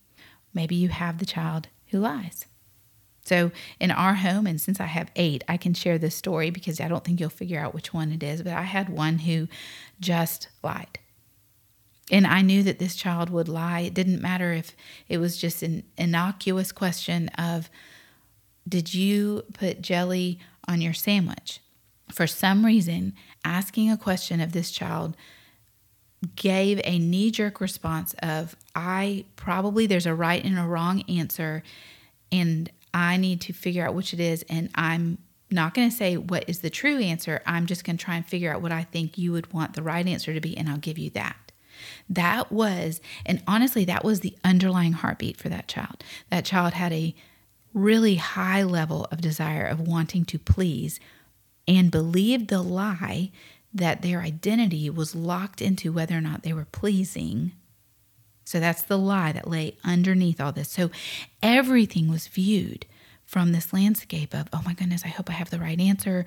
maybe 0.54 0.74
you 0.74 0.88
have 0.88 1.18
the 1.18 1.26
child 1.26 1.68
who 1.88 1.98
lies. 1.98 2.46
So, 3.24 3.52
in 3.80 3.90
our 3.90 4.14
home, 4.14 4.46
and 4.46 4.60
since 4.60 4.80
I 4.80 4.86
have 4.86 5.10
eight, 5.16 5.42
I 5.48 5.56
can 5.56 5.72
share 5.72 5.96
this 5.96 6.14
story 6.14 6.50
because 6.50 6.78
I 6.78 6.88
don't 6.88 7.02
think 7.02 7.20
you'll 7.20 7.30
figure 7.30 7.58
out 7.58 7.74
which 7.74 7.94
one 7.94 8.12
it 8.12 8.22
is, 8.22 8.42
but 8.42 8.52
I 8.52 8.62
had 8.62 8.90
one 8.90 9.20
who 9.20 9.48
just 9.98 10.48
lied. 10.62 10.98
And 12.10 12.26
I 12.26 12.42
knew 12.42 12.62
that 12.64 12.78
this 12.78 12.96
child 12.96 13.30
would 13.30 13.48
lie. 13.48 13.80
It 13.80 13.94
didn't 13.94 14.20
matter 14.20 14.52
if 14.52 14.76
it 15.08 15.18
was 15.18 15.38
just 15.38 15.62
an 15.62 15.84
innocuous 15.96 16.70
question 16.70 17.28
of, 17.30 17.70
Did 18.68 18.92
you 18.92 19.44
put 19.54 19.80
jelly 19.80 20.38
on 20.68 20.82
your 20.82 20.92
sandwich? 20.92 21.60
For 22.12 22.26
some 22.26 22.66
reason, 22.66 23.14
asking 23.42 23.90
a 23.90 23.96
question 23.96 24.40
of 24.40 24.52
this 24.52 24.70
child 24.70 25.16
gave 26.36 26.80
a 26.84 26.98
knee 26.98 27.30
jerk 27.30 27.60
response 27.60 28.14
of, 28.22 28.56
I 28.74 29.24
probably 29.36 29.86
there's 29.86 30.06
a 30.06 30.14
right 30.14 30.44
and 30.44 30.58
a 30.58 30.62
wrong 30.62 31.02
answer, 31.08 31.62
and 32.32 32.70
I 32.92 33.16
need 33.16 33.40
to 33.42 33.52
figure 33.52 33.86
out 33.86 33.94
which 33.94 34.12
it 34.12 34.20
is. 34.20 34.44
And 34.48 34.70
I'm 34.74 35.18
not 35.50 35.74
going 35.74 35.90
to 35.90 35.96
say 35.96 36.16
what 36.16 36.44
is 36.48 36.60
the 36.60 36.70
true 36.70 36.98
answer. 36.98 37.42
I'm 37.46 37.66
just 37.66 37.84
going 37.84 37.96
to 37.96 38.04
try 38.04 38.16
and 38.16 38.26
figure 38.26 38.52
out 38.52 38.62
what 38.62 38.72
I 38.72 38.82
think 38.84 39.18
you 39.18 39.32
would 39.32 39.52
want 39.52 39.74
the 39.74 39.82
right 39.82 40.06
answer 40.06 40.34
to 40.34 40.40
be, 40.40 40.56
and 40.56 40.68
I'll 40.68 40.78
give 40.78 40.98
you 40.98 41.10
that. 41.10 41.52
That 42.08 42.52
was, 42.52 43.00
and 43.26 43.42
honestly, 43.46 43.84
that 43.84 44.04
was 44.04 44.20
the 44.20 44.36
underlying 44.44 44.92
heartbeat 44.92 45.36
for 45.36 45.48
that 45.48 45.68
child. 45.68 46.02
That 46.30 46.44
child 46.44 46.74
had 46.74 46.92
a 46.92 47.14
really 47.72 48.16
high 48.16 48.62
level 48.62 49.06
of 49.10 49.20
desire 49.20 49.66
of 49.66 49.80
wanting 49.80 50.24
to 50.26 50.38
please 50.38 51.00
and 51.66 51.90
believed 51.90 52.48
the 52.48 52.62
lie 52.62 53.32
that 53.74 54.02
their 54.02 54.20
identity 54.20 54.88
was 54.88 55.14
locked 55.14 55.60
into 55.60 55.92
whether 55.92 56.16
or 56.16 56.20
not 56.20 56.44
they 56.44 56.52
were 56.52 56.66
pleasing. 56.66 57.52
So 58.44 58.60
that's 58.60 58.82
the 58.82 58.96
lie 58.96 59.32
that 59.32 59.48
lay 59.48 59.76
underneath 59.84 60.40
all 60.40 60.52
this. 60.52 60.70
So 60.70 60.90
everything 61.42 62.08
was 62.08 62.28
viewed 62.28 62.86
from 63.24 63.52
this 63.52 63.72
landscape 63.72 64.32
of, 64.32 64.48
oh 64.52 64.62
my 64.64 64.74
goodness, 64.74 65.02
I 65.04 65.08
hope 65.08 65.28
I 65.28 65.34
have 65.34 65.50
the 65.50 65.58
right 65.58 65.80
answer. 65.80 66.24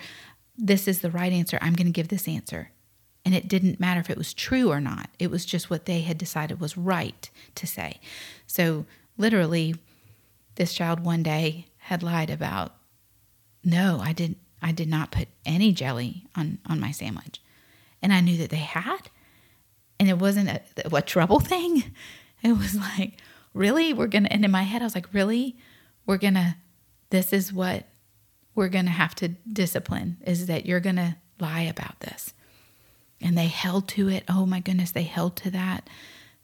This 0.58 0.88
is 0.88 1.00
the 1.00 1.12
right 1.12 1.32
answer. 1.32 1.58
I'm 1.62 1.74
going 1.74 1.88
to 1.88 1.94
give 1.94 2.10
this 2.10 2.28
answer. 2.28 2.72
And 3.24 3.36
it 3.36 3.48
didn't 3.48 3.80
matter 3.80 4.00
if 4.00 4.10
it 4.10 4.18
was 4.18 4.34
true 4.34 4.72
or 4.72 4.82
not. 4.82 5.10
It 5.20 5.30
was 5.30 5.46
just 5.46 5.70
what 5.70 5.86
they 5.86 6.02
had 6.02 6.18
decided 6.18 6.60
was 6.60 6.78
right 6.78 7.30
to 7.56 7.68
say. 7.68 8.00
So 8.46 8.86
literally, 9.18 9.76
this 10.56 10.74
child 10.74 11.02
one 11.02 11.24
day 11.24 11.68
had 11.78 12.04
lied 12.04 12.30
about, 12.30 12.74
no, 13.64 14.00
I 14.02 14.12
didn't 14.14 14.40
I 14.62 14.72
did 14.72 14.88
not 14.88 15.12
put 15.12 15.28
any 15.46 15.72
jelly 15.72 16.26
on, 16.36 16.60
on 16.66 16.80
my 16.80 16.92
sandwich. 16.92 17.42
And 18.02 18.14
I 18.14 18.22
knew 18.22 18.38
that 18.38 18.50
they 18.50 18.58
had. 18.58 19.10
And 20.00 20.10
it 20.10 20.20
wasn't 20.20 20.50
a, 20.50 20.62
a 20.96 21.02
trouble 21.02 21.40
thing. 21.40 21.84
It 22.44 22.56
was 22.56 22.76
like, 22.76 23.14
really? 23.56 23.94
We're 23.94 24.06
going 24.06 24.26
to, 24.26 24.32
and 24.32 24.46
in 24.46 24.52
my 24.52 24.62
head, 24.62 24.84
I 24.84 24.86
was 24.86 24.94
like, 24.94 25.12
really? 25.12 25.58
We're 26.06 26.20
going 26.20 26.36
to, 26.36 26.56
this 27.10 27.34
is 27.34 27.52
what 27.52 27.86
we're 28.54 28.70
going 28.70 28.86
to 28.86 28.92
have 28.92 29.16
to 29.16 29.30
discipline 29.30 30.18
is 30.24 30.46
that 30.46 30.68
you're 30.68 30.80
going 30.80 30.98
to 30.98 31.16
lie 31.40 31.64
about 31.64 32.00
this. 32.02 32.36
And 33.20 33.36
they 33.36 33.48
held 33.48 33.88
to 33.90 34.08
it. 34.08 34.24
Oh 34.30 34.46
my 34.46 34.60
goodness, 34.60 34.92
they 34.92 35.02
held 35.02 35.36
to 35.38 35.50
that. 35.50 35.90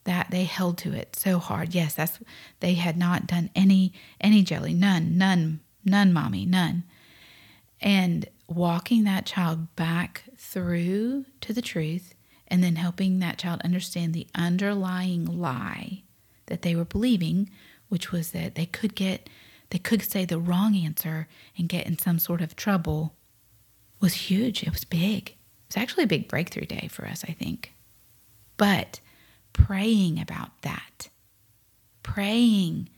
That 0.06 0.32
they 0.32 0.46
held 0.46 0.80
to 0.80 0.94
it 0.94 1.16
so 1.16 1.38
hard. 1.38 1.76
Yes, 1.76 1.94
that's 1.94 2.20
they 2.60 2.74
had 2.74 2.98
not 2.98 3.28
done 3.28 3.52
any 3.56 3.94
any 4.20 4.42
jelly. 4.42 4.74
None, 4.74 5.16
none, 5.16 5.60
none, 5.86 6.12
mommy, 6.12 6.48
none 6.48 6.86
and 7.84 8.26
walking 8.48 9.04
that 9.04 9.26
child 9.26 9.76
back 9.76 10.24
through 10.38 11.26
to 11.42 11.54
the 11.54 11.62
truth 11.62 12.16
and 12.48 12.64
then 12.64 12.78
helping 12.78 13.20
that 13.20 13.38
child 13.38 13.62
understand 13.64 14.14
the 14.14 14.28
underlying 14.34 15.26
lie 15.26 16.02
that 16.48 16.62
they 16.62 16.76
were 16.76 16.86
believing 16.86 17.50
which 17.90 18.12
was 18.12 18.32
that 18.32 18.56
they 18.56 18.66
could 18.66 18.96
get 18.96 19.30
they 19.70 19.78
could 19.78 20.02
say 20.02 20.24
the 20.24 20.40
wrong 20.40 20.76
answer 20.76 21.28
and 21.58 21.70
get 21.70 21.86
in 21.86 21.98
some 21.98 22.20
sort 22.20 22.42
of 22.42 22.56
trouble 22.56 23.16
was 24.00 24.14
huge. 24.14 24.62
It 24.62 24.72
was 24.72 24.84
big. 24.84 25.30
It 25.30 25.36
was 25.70 25.78
actually 25.78 26.04
a 26.04 26.08
big 26.08 26.28
breakthrough 26.28 26.66
day 26.66 26.88
for 26.90 27.06
us 27.06 27.24
i 27.28 27.32
think. 27.32 27.74
But 28.56 29.00
praying 29.52 30.20
about 30.20 30.62
that 30.62 31.10
praying 32.02 32.90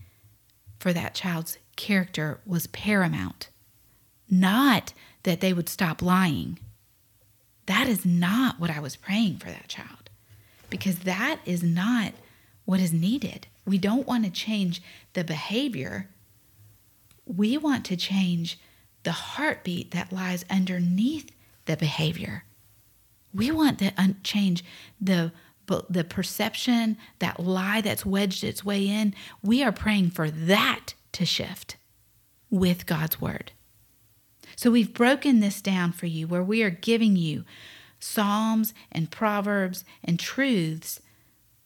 for 0.80 0.94
that 0.94 1.16
child's 1.16 1.58
character 1.76 2.40
was 2.46 2.68
paramount 2.68 3.50
not 4.30 4.94
that 5.24 5.42
they 5.42 5.54
would 5.54 5.70
stop 5.70 6.02
lying. 6.02 6.60
That 7.66 7.88
is 7.88 8.06
not 8.06 8.60
what 8.60 8.70
I 8.70 8.80
was 8.80 8.96
praying 8.96 9.38
for 9.38 9.50
that 9.50 9.68
child 9.68 10.10
because 10.70 11.00
that 11.00 11.40
is 11.46 11.64
not 11.64 12.14
what 12.66 12.80
is 12.80 12.94
needed. 12.94 13.48
We 13.66 13.78
don't 13.78 14.08
want 14.08 14.26
to 14.26 14.32
change 14.32 14.82
the 15.14 15.24
behavior. 15.24 16.10
we 17.26 17.58
want 17.58 17.86
to 17.86 17.98
change 17.98 18.60
the 19.04 19.12
heartbeat 19.12 19.92
that 19.92 20.12
lies 20.14 20.46
underneath 20.50 21.32
the 21.66 21.78
behavior. 21.78 22.44
We 23.34 23.52
want 23.52 23.80
to 23.80 23.92
un- 23.98 24.18
change 24.24 24.64
the 25.00 25.32
the 25.90 26.04
perception, 26.04 26.96
that 27.20 27.40
lie 27.40 27.82
that's 27.82 28.06
wedged 28.06 28.44
its 28.44 28.64
way 28.64 28.88
in. 28.88 29.16
We 29.42 29.64
are 29.64 29.72
praying 29.72 30.12
for 30.12 30.30
that 30.30 30.94
to 31.14 31.26
shift 31.26 31.78
with 32.52 32.86
God's 32.86 33.20
word. 33.20 33.52
So 34.56 34.72
we've 34.72 34.94
broken 34.94 35.40
this 35.40 35.62
down 35.62 35.92
for 35.92 36.06
you 36.06 36.28
where 36.28 36.44
we 36.44 36.64
are 36.64 36.70
giving 36.70 37.16
you 37.16 37.44
Psalms 38.00 38.74
and 38.92 39.12
Proverbs 39.12 39.84
and 40.04 40.20
truths 40.20 41.02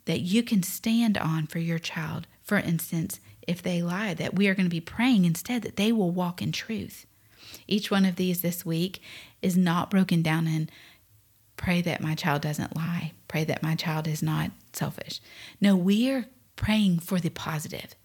that 0.06 0.22
you 0.22 0.42
can 0.44 0.64
stand 0.64 1.18
on 1.18 1.48
for 1.48 1.60
your 1.60 1.80
child. 1.80 2.28
For 2.42 2.58
instance, 2.58 3.20
if 3.48 3.62
they 3.62 3.82
lie, 3.82 4.14
that 4.14 4.36
we 4.36 4.48
are 4.48 4.56
going 4.56 4.66
to 4.66 4.70
be 4.70 4.82
praying 4.82 5.26
instead 5.26 5.62
that 5.64 5.76
they 5.76 5.92
will 5.92 6.12
walk 6.12 6.42
in 6.42 6.52
truth. 6.52 7.06
Each 7.68 7.92
one 7.92 8.06
of 8.06 8.16
these 8.16 8.42
this 8.42 8.66
week 8.66 9.02
is 9.42 9.58
not 9.58 9.90
broken 9.90 10.22
down 10.22 10.48
in 10.48 10.70
pray 11.58 11.82
that 11.82 12.02
my 12.02 12.16
child 12.16 12.42
doesn't 12.42 12.76
lie, 12.76 13.12
pray 13.28 13.44
that 13.44 13.62
my 13.62 13.76
child 13.76 14.08
is 14.08 14.24
not 14.24 14.52
selfish. 14.72 15.20
No, 15.60 15.76
we 15.76 16.10
are 16.12 16.26
praying 16.56 17.00
for 17.00 17.20
the 17.20 17.30
positive. 17.30 17.96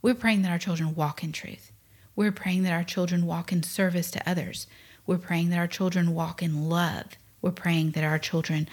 We're 0.00 0.14
praying 0.14 0.42
that 0.42 0.50
our 0.50 0.58
children 0.58 0.94
walk 0.94 1.22
in 1.22 1.32
truth. 1.32 1.72
We're 2.18 2.32
praying 2.32 2.64
that 2.64 2.72
our 2.72 2.82
children 2.82 3.26
walk 3.26 3.52
in 3.52 3.62
service 3.62 4.10
to 4.10 4.28
others. 4.28 4.66
We're 5.06 5.18
praying 5.18 5.50
that 5.50 5.58
our 5.60 5.68
children 5.68 6.14
walk 6.14 6.42
in 6.42 6.68
love. 6.68 7.04
We're 7.40 7.52
praying 7.52 7.92
that 7.92 8.02
our 8.02 8.18
children 8.18 8.68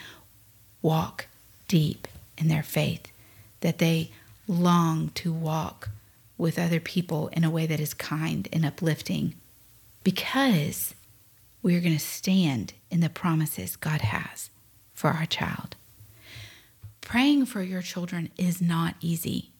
walk 0.82 1.28
deep 1.68 2.08
in 2.36 2.48
their 2.48 2.64
faith, 2.64 3.06
that 3.60 3.78
they 3.78 4.10
long 4.48 5.10
to 5.10 5.32
walk 5.32 5.90
with 6.36 6.58
other 6.58 6.80
people 6.80 7.28
in 7.28 7.44
a 7.44 7.50
way 7.50 7.66
that 7.66 7.78
is 7.78 7.94
kind 7.94 8.48
and 8.52 8.66
uplifting 8.66 9.36
because 10.02 10.96
we 11.62 11.76
are 11.76 11.80
going 11.80 11.96
to 11.96 12.00
stand 12.00 12.72
in 12.90 12.98
the 12.98 13.08
promises 13.08 13.76
God 13.76 14.00
has 14.00 14.50
for 14.92 15.10
our 15.10 15.24
child. 15.24 15.76
Praying 17.00 17.46
for 17.46 17.62
your 17.62 17.80
children 17.80 18.30
is 18.36 18.60
not 18.60 18.96
easy, 19.00 19.52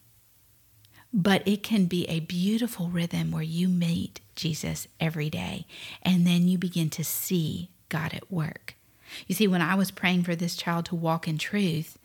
but 1.12 1.46
it 1.46 1.62
can 1.62 1.86
be 1.86 2.04
a 2.08 2.20
beautiful 2.20 2.88
rhythm 2.88 3.30
where 3.30 3.42
you 3.42 3.68
meet 3.68 4.20
Jesus 4.34 4.86
every 5.00 5.30
day 5.30 5.66
and 6.02 6.26
then 6.26 6.48
you 6.48 6.58
begin 6.58 6.90
to 6.90 7.04
see 7.04 7.70
God 7.88 8.12
at 8.14 8.30
work. 8.30 8.74
You 9.26 9.34
see, 9.34 9.46
when 9.46 9.62
I 9.62 9.74
was 9.74 9.90
praying 9.90 10.24
for 10.24 10.34
this 10.34 10.56
child 10.56 10.86
to 10.86 10.94
walk 10.94 11.28
in 11.28 11.38
truth, 11.38 11.98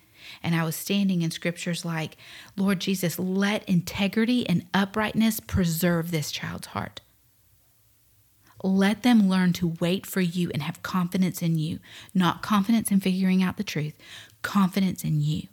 and 0.43 0.55
I 0.55 0.63
was 0.63 0.75
standing 0.75 1.21
in 1.21 1.31
scriptures 1.31 1.83
like, 1.83 2.17
Lord 2.55 2.79
Jesus, 2.79 3.17
let 3.17 3.67
integrity 3.67 4.47
and 4.47 4.65
uprightness 4.73 5.39
preserve 5.39 6.11
this 6.11 6.31
child's 6.31 6.67
heart. 6.67 7.01
Let 8.63 9.01
them 9.01 9.27
learn 9.27 9.53
to 9.53 9.75
wait 9.79 10.05
for 10.05 10.21
you 10.21 10.51
and 10.53 10.61
have 10.61 10.83
confidence 10.83 11.41
in 11.41 11.57
you, 11.57 11.79
not 12.13 12.43
confidence 12.43 12.91
in 12.91 12.99
figuring 12.99 13.41
out 13.41 13.57
the 13.57 13.63
truth, 13.63 13.97
confidence 14.43 15.03
in 15.03 15.21
you. 15.21 15.47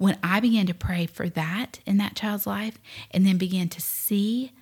When 0.00 0.16
I 0.22 0.40
began 0.40 0.64
to 0.64 0.72
pray 0.72 1.04
for 1.04 1.28
that 1.28 1.80
in 1.84 1.98
that 1.98 2.16
child's 2.16 2.46
life 2.46 2.78
and 3.10 3.26
then 3.26 3.36
began 3.36 3.68
to 3.68 3.82
see 3.82 4.52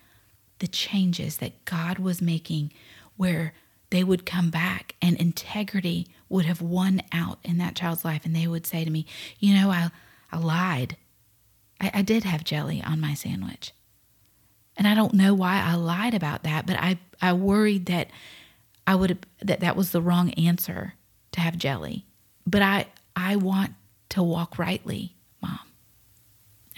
the 0.58 0.66
changes 0.66 1.36
that 1.36 1.64
God 1.64 2.00
was 2.00 2.20
making, 2.20 2.72
where 3.16 3.54
they 3.90 4.02
would 4.02 4.26
come 4.26 4.50
back 4.50 4.96
and 5.00 5.16
integrity 5.16 6.08
would 6.28 6.44
have 6.44 6.60
won 6.60 7.02
out 7.12 7.38
in 7.44 7.58
that 7.58 7.76
child's 7.76 8.04
life, 8.04 8.24
and 8.24 8.34
they 8.34 8.48
would 8.48 8.66
say 8.66 8.84
to 8.84 8.90
me, 8.90 9.06
You 9.38 9.54
know, 9.54 9.70
I, 9.70 9.92
I 10.32 10.38
lied. 10.38 10.96
I, 11.80 11.92
I 11.94 12.02
did 12.02 12.24
have 12.24 12.42
jelly 12.42 12.82
on 12.82 13.00
my 13.00 13.14
sandwich. 13.14 13.72
And 14.76 14.88
I 14.88 14.96
don't 14.96 15.14
know 15.14 15.34
why 15.34 15.62
I 15.64 15.76
lied 15.76 16.14
about 16.14 16.42
that, 16.42 16.66
but 16.66 16.74
I, 16.80 16.98
I 17.22 17.32
worried 17.32 17.86
that 17.86 18.08
I 18.88 18.96
would 18.96 19.24
that 19.40 19.60
that 19.60 19.76
was 19.76 19.92
the 19.92 20.02
wrong 20.02 20.32
answer 20.32 20.94
to 21.30 21.40
have 21.40 21.56
jelly. 21.58 22.06
But 22.44 22.62
I 22.62 22.86
I 23.14 23.36
want 23.36 23.74
to 24.08 24.22
walk 24.24 24.58
rightly. 24.58 25.14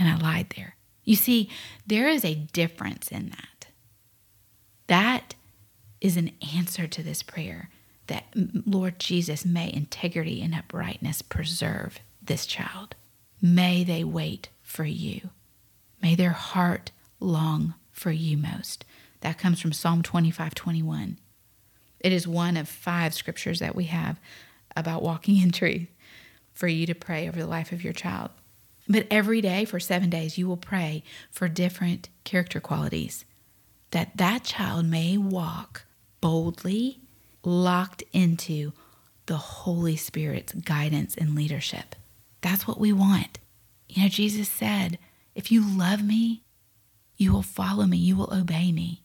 And 0.01 0.09
I 0.09 0.17
lied 0.17 0.55
there. 0.57 0.77
You 1.05 1.15
see, 1.15 1.51
there 1.87 2.09
is 2.09 2.25
a 2.25 2.35
difference 2.35 3.09
in 3.09 3.29
that. 3.29 3.67
That 4.87 5.35
is 6.01 6.17
an 6.17 6.33
answer 6.57 6.89
to 6.89 7.03
this 7.03 7.23
prayer 7.23 7.69
that 8.07 8.25
Lord 8.35 8.99
Jesus 8.99 9.45
may 9.45 9.73
integrity 9.73 10.43
and 10.43 10.55
uprightness 10.55 11.23
preserve 11.23 12.01
this 12.23 12.47
child. 12.47 12.97
May 13.41 13.85
they 13.85 14.03
wait 14.03 14.49
for 14.63 14.85
you. 14.85 15.31
May 16.03 16.15
their 16.15 16.31
heart 16.31 16.91
long 17.21 17.75
for 17.93 18.11
you 18.11 18.37
most. 18.37 18.85
That 19.21 19.39
comes 19.39 19.61
from 19.61 19.73
Psalm 19.73 20.03
25 20.03 20.55
21. 20.55 21.19
It 22.01 22.13
is 22.13 22.27
one 22.27 22.57
of 22.57 22.69
five 22.69 23.13
scriptures 23.13 23.61
that 23.61 23.77
we 23.77 23.85
have 23.85 24.19
about 24.75 25.03
walking 25.03 25.41
in 25.43 25.53
truth 25.53 25.89
for 26.55 26.67
you 26.67 26.87
to 26.87 26.95
pray 26.95 27.29
over 27.29 27.39
the 27.39 27.47
life 27.47 27.73
of 27.73 27.85
your 27.85 27.93
child. 27.93 28.31
But 28.88 29.07
every 29.11 29.40
day 29.40 29.64
for 29.64 29.79
seven 29.79 30.11
days, 30.11 30.38
you 30.38 30.49
will 30.49 30.57
pray 30.57 31.03
for 31.31 31.49
different 31.49 32.09
character 32.25 32.61
qualities 32.61 33.25
that 33.90 34.16
that 34.16 34.45
child 34.45 34.87
may 34.87 35.16
walk 35.16 35.85
boldly, 36.21 37.01
locked 37.45 38.03
into 38.12 38.73
the 39.27 39.37
Holy 39.37 39.97
Spirit's 39.97 40.53
guidance 40.53 41.14
and 41.16 41.35
leadership. 41.35 41.95
That's 42.40 42.66
what 42.66 42.81
we 42.81 42.93
want. 42.93 43.38
You 43.88 44.03
know, 44.03 44.09
Jesus 44.09 44.49
said, 44.49 44.99
If 45.35 45.51
you 45.51 45.64
love 45.66 46.03
me, 46.03 46.43
you 47.16 47.33
will 47.33 47.43
follow 47.43 47.87
me, 47.87 47.97
you 47.97 48.16
will 48.16 48.33
obey 48.33 48.73
me. 48.73 49.03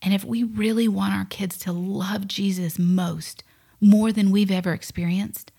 And 0.00 0.12
if 0.12 0.24
we 0.24 0.42
really 0.42 0.88
want 0.88 1.14
our 1.14 1.24
kids 1.26 1.56
to 1.58 1.72
love 1.72 2.26
Jesus 2.26 2.78
most, 2.78 3.44
more 3.80 4.12
than 4.12 4.30
we've 4.30 4.50
ever 4.50 4.72
experienced, 4.72 5.51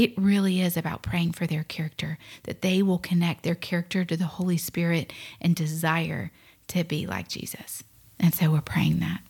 it 0.00 0.16
really 0.16 0.62
is 0.62 0.78
about 0.78 1.02
praying 1.02 1.32
for 1.32 1.46
their 1.46 1.62
character, 1.62 2.16
that 2.44 2.62
they 2.62 2.82
will 2.82 2.96
connect 2.96 3.42
their 3.42 3.54
character 3.54 4.02
to 4.02 4.16
the 4.16 4.24
Holy 4.24 4.56
Spirit 4.56 5.12
and 5.42 5.54
desire 5.54 6.32
to 6.68 6.84
be 6.84 7.06
like 7.06 7.28
Jesus. 7.28 7.84
And 8.18 8.34
so 8.34 8.50
we're 8.50 8.62
praying 8.62 9.00
that. 9.00 9.20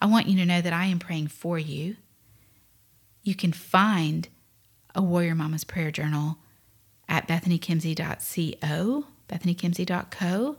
I 0.00 0.06
want 0.06 0.26
you 0.26 0.38
to 0.38 0.46
know 0.46 0.62
that 0.62 0.72
I 0.72 0.86
am 0.86 0.98
praying 0.98 1.28
for 1.28 1.58
you. 1.58 1.96
You 3.22 3.34
can 3.34 3.52
find 3.52 4.28
a 4.94 5.02
Warrior 5.02 5.34
Mama's 5.34 5.64
Prayer 5.64 5.90
Journal 5.90 6.38
at 7.06 7.28
bethanykimsey.co, 7.28 9.04
bethanykimsey.co. 9.28 10.56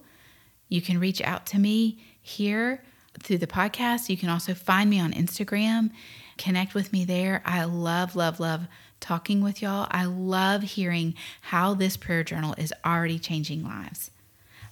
You 0.68 0.82
can 0.84 1.00
reach 1.00 1.22
out 1.24 1.48
to 1.48 1.58
me 1.58 1.98
here 2.22 2.84
through 3.24 3.40
the 3.40 3.48
podcast. 3.48 4.10
You 4.10 4.18
can 4.18 4.30
also 4.30 4.54
find 4.54 4.92
me 4.92 5.00
on 5.00 5.12
Instagram, 5.12 5.90
connect 6.38 6.76
with 6.76 6.94
me 6.94 7.04
there. 7.04 7.42
I 7.48 7.64
love, 7.64 8.16
love, 8.16 8.40
love 8.40 8.68
talking 9.00 9.42
with 9.42 9.62
y'all. 9.62 9.88
I 9.92 10.06
love 10.06 10.64
hearing 10.64 11.16
how 11.42 11.74
this 11.74 11.98
prayer 11.98 12.24
journal 12.24 12.56
is 12.58 12.74
already 12.86 13.20
changing 13.20 13.64
lives. 13.64 14.12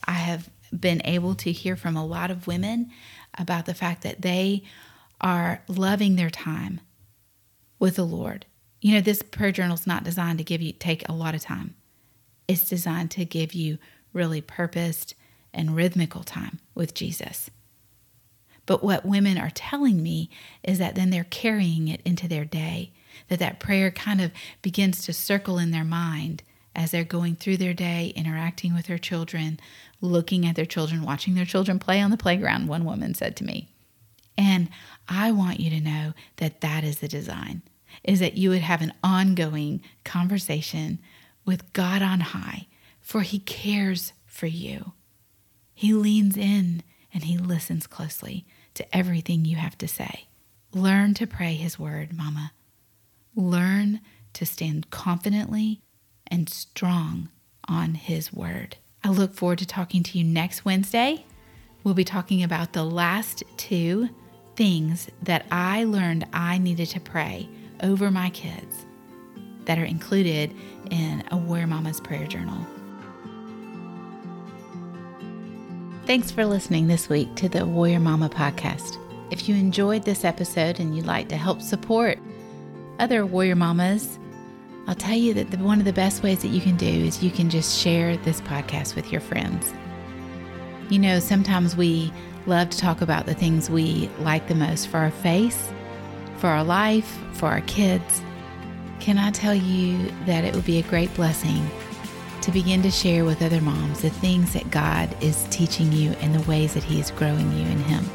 I 0.06 0.14
have 0.14 0.50
been 0.78 1.02
able 1.06 1.36
to 1.36 1.52
hear 1.52 1.76
from 1.76 1.96
a 1.96 2.06
lot 2.06 2.32
of 2.32 2.48
women 2.48 2.92
about 3.38 3.66
the 3.66 3.74
fact 3.74 4.04
that 4.04 4.22
they 4.22 4.64
are 5.22 5.64
loving 5.68 6.16
their 6.16 6.30
time 6.30 6.80
with 7.80 7.96
the 7.96 8.06
Lord. 8.06 8.46
You 8.82 8.96
know, 8.96 9.02
this 9.02 9.22
prayer 9.22 9.52
journal 9.52 9.76
is 9.76 9.88
not 9.88 10.04
designed 10.04 10.38
to 10.38 10.44
give 10.44 10.62
you 10.62 10.72
take 10.74 11.08
a 11.08 11.14
lot 11.14 11.36
of 11.36 11.42
time. 11.42 11.76
It's 12.48 12.70
designed 12.70 13.12
to 13.12 13.26
give 13.26 13.54
you 13.54 13.78
really 14.14 14.42
purposed 14.42 15.16
and 15.54 15.76
rhythmical 15.76 16.24
time 16.24 16.60
with 16.76 16.94
Jesus. 16.94 17.50
But 18.66 18.84
what 18.84 19.06
women 19.06 19.38
are 19.38 19.52
telling 19.54 20.04
me 20.04 20.30
is 20.62 20.78
that 20.78 20.96
then 20.96 21.10
they're 21.10 21.24
carrying 21.24 21.88
it 21.88 22.02
into 22.06 22.28
their 22.28 22.46
day, 22.46 22.92
that 23.30 23.40
that 23.40 23.60
prayer 23.60 23.92
kind 23.92 24.22
of 24.22 24.32
begins 24.62 25.06
to 25.06 25.14
circle 25.14 25.58
in 25.58 25.72
their 25.72 25.84
mind 25.84 26.44
as 26.76 26.92
they're 26.92 27.04
going 27.04 27.36
through 27.36 27.58
their 27.58 27.74
day, 27.74 28.14
interacting 28.16 28.74
with 28.74 28.86
their 28.86 29.00
children, 29.00 29.60
looking 30.00 30.46
at 30.46 30.56
their 30.56 30.66
children, 30.66 31.02
watching 31.02 31.34
their 31.34 31.46
children 31.46 31.80
play 31.80 32.00
on 32.00 32.12
the 32.12 32.18
playground, 32.18 32.68
one 32.68 32.86
woman 32.86 33.16
said 33.16 33.36
to 33.36 33.44
me. 33.44 33.68
And 34.38 34.70
I 35.10 35.32
want 35.32 35.60
you 35.60 35.72
to 35.72 35.80
know 35.80 36.14
that 36.36 36.62
that 36.62 36.84
is 36.84 37.00
the 37.00 37.08
design, 37.08 37.64
is 38.04 38.20
that 38.20 38.38
you 38.38 38.52
would 38.52 38.62
have 38.62 38.82
an 38.82 38.94
ongoing 39.04 39.82
conversation 40.04 41.00
with 41.46 41.74
God 41.74 42.04
on 42.04 42.20
high, 42.20 42.68
for 43.02 43.22
he 43.22 43.40
cares 43.40 44.14
for 44.26 44.46
you. 44.46 44.94
He 45.74 45.94
leans 45.94 46.38
in 46.38 46.84
and 47.12 47.24
he 47.24 47.38
listens 47.38 47.88
closely 47.88 48.46
to 48.76 48.96
everything 48.96 49.46
you 49.46 49.56
have 49.56 49.78
to 49.80 49.88
say. 49.88 50.28
Learn 50.74 51.16
to 51.16 51.26
pray 51.26 51.54
his 51.56 51.80
word, 51.80 52.16
Mama. 52.16 52.52
Learn 53.38 54.02
to 54.34 54.48
stand 54.48 54.90
confidently 54.90 55.80
and 56.26 56.50
strong 56.50 57.30
on 57.68 57.94
his 57.94 58.34
word. 58.34 58.78
I 59.04 59.10
look 59.10 59.36
forward 59.36 59.60
to 59.60 59.68
talking 59.68 60.02
to 60.02 60.18
you 60.18 60.24
next 60.24 60.66
Wednesday. 60.66 61.24
We'll 61.84 61.94
be 61.94 62.04
talking 62.04 62.42
about 62.42 62.74
the 62.74 62.84
last 62.84 63.44
two 63.56 64.10
things 64.56 65.08
that 65.22 65.46
I 65.52 65.84
learned 65.84 66.26
I 66.34 66.58
needed 66.58 66.88
to 66.90 67.00
pray 67.00 67.48
over 67.84 68.10
my 68.10 68.32
kids 68.32 68.88
that 69.66 69.78
are 69.78 69.86
included 69.86 70.52
in 70.90 71.24
a 71.30 71.38
Warrior 71.38 71.68
Mama's 71.68 72.02
prayer 72.02 72.26
journal. 72.26 72.58
Thanks 76.08 76.32
for 76.32 76.44
listening 76.44 76.88
this 76.88 77.08
week 77.08 77.36
to 77.36 77.50
the 77.50 77.68
Warrior 77.68 78.00
Mama 78.00 78.30
podcast. 78.30 78.98
If 79.30 79.48
you 79.48 79.54
enjoyed 79.54 80.06
this 80.06 80.26
episode 80.26 80.80
and 80.80 80.96
you'd 80.96 81.06
like 81.06 81.30
to 81.30 81.38
help 81.38 81.62
support 81.62 82.18
other 83.00 83.26
Warrior 83.26 83.56
Mamas, 83.56 84.20
I'll 84.88 84.96
tell 84.96 85.16
you 85.16 85.34
that 85.34 85.52
the, 85.52 85.58
one 85.58 85.80
of 85.80 85.86
the 85.86 85.94
best 85.94 86.24
ways 86.24 86.42
that 86.42 86.48
you 86.50 86.62
can 86.62 86.78
do 86.78 86.88
is 86.88 87.24
you 87.24 87.32
can 87.32 87.50
just 87.50 87.78
share 87.78 88.16
this 88.18 88.42
podcast 88.42 88.96
with 88.96 89.12
your 89.12 89.22
friends. 89.22 89.74
You 90.90 91.00
know, 91.00 91.20
sometimes 91.20 91.76
we 91.76 92.12
love 92.46 92.70
to 92.70 92.78
talk 92.78 93.02
about 93.02 93.26
the 93.26 93.34
things 93.34 93.70
we 93.70 94.10
like 94.20 94.48
the 94.48 94.56
most 94.56 94.88
for 94.88 94.98
our 94.98 95.12
face, 95.12 95.72
for 96.38 96.48
our 96.48 96.64
life, 96.64 97.18
for 97.34 97.48
our 97.48 97.62
kids. 97.62 98.22
Can 99.00 99.18
I 99.18 99.32
tell 99.32 99.54
you 99.54 100.10
that 100.26 100.46
it 100.46 100.56
would 100.56 100.66
be 100.66 100.80
a 100.80 100.84
great 100.84 101.14
blessing 101.16 101.70
to 102.42 102.52
begin 102.52 102.82
to 102.84 102.92
share 102.92 103.26
with 103.26 103.42
other 103.42 103.60
moms 103.60 104.02
the 104.02 104.10
things 104.10 104.54
that 104.54 104.72
God 104.72 105.14
is 105.22 105.46
teaching 105.50 105.92
you 105.92 106.12
and 106.22 106.34
the 106.34 106.50
ways 106.50 106.74
that 106.74 106.84
He 106.84 107.00
is 107.02 107.12
growing 107.12 107.52
you 107.52 107.66
in 107.66 107.80
Him? 107.80 108.06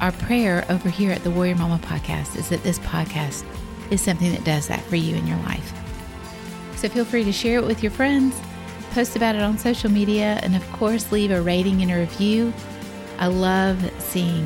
Our 0.00 0.12
prayer 0.12 0.64
over 0.68 0.88
here 0.88 1.10
at 1.10 1.24
the 1.24 1.30
Warrior 1.30 1.56
Mama 1.56 1.80
podcast 1.82 2.36
is 2.36 2.48
that 2.50 2.62
this 2.62 2.78
podcast 2.80 3.44
is 3.90 4.00
something 4.00 4.32
that 4.32 4.44
does 4.44 4.68
that 4.68 4.82
for 4.82 4.96
you 4.96 5.16
in 5.16 5.26
your 5.26 5.38
life. 5.38 5.72
So 6.76 6.88
feel 6.88 7.04
free 7.04 7.24
to 7.24 7.32
share 7.32 7.58
it 7.58 7.66
with 7.66 7.82
your 7.82 7.92
friends, 7.92 8.38
post 8.90 9.16
about 9.16 9.36
it 9.36 9.42
on 9.42 9.58
social 9.58 9.90
media, 9.90 10.38
and 10.42 10.54
of 10.54 10.72
course, 10.72 11.10
leave 11.10 11.30
a 11.30 11.40
rating 11.40 11.82
and 11.82 11.90
a 11.90 11.98
review. 11.98 12.52
I 13.18 13.28
love 13.28 13.90
seeing 14.00 14.44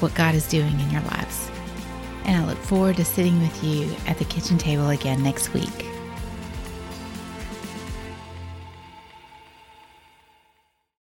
what 0.00 0.14
God 0.14 0.34
is 0.34 0.48
doing 0.48 0.78
in 0.78 0.90
your 0.90 1.02
lives. 1.02 1.50
And 2.24 2.42
I 2.42 2.46
look 2.46 2.58
forward 2.58 2.96
to 2.96 3.04
sitting 3.04 3.40
with 3.40 3.64
you 3.64 3.94
at 4.06 4.18
the 4.18 4.24
kitchen 4.24 4.58
table 4.58 4.88
again 4.90 5.22
next 5.22 5.52
week. 5.52 5.89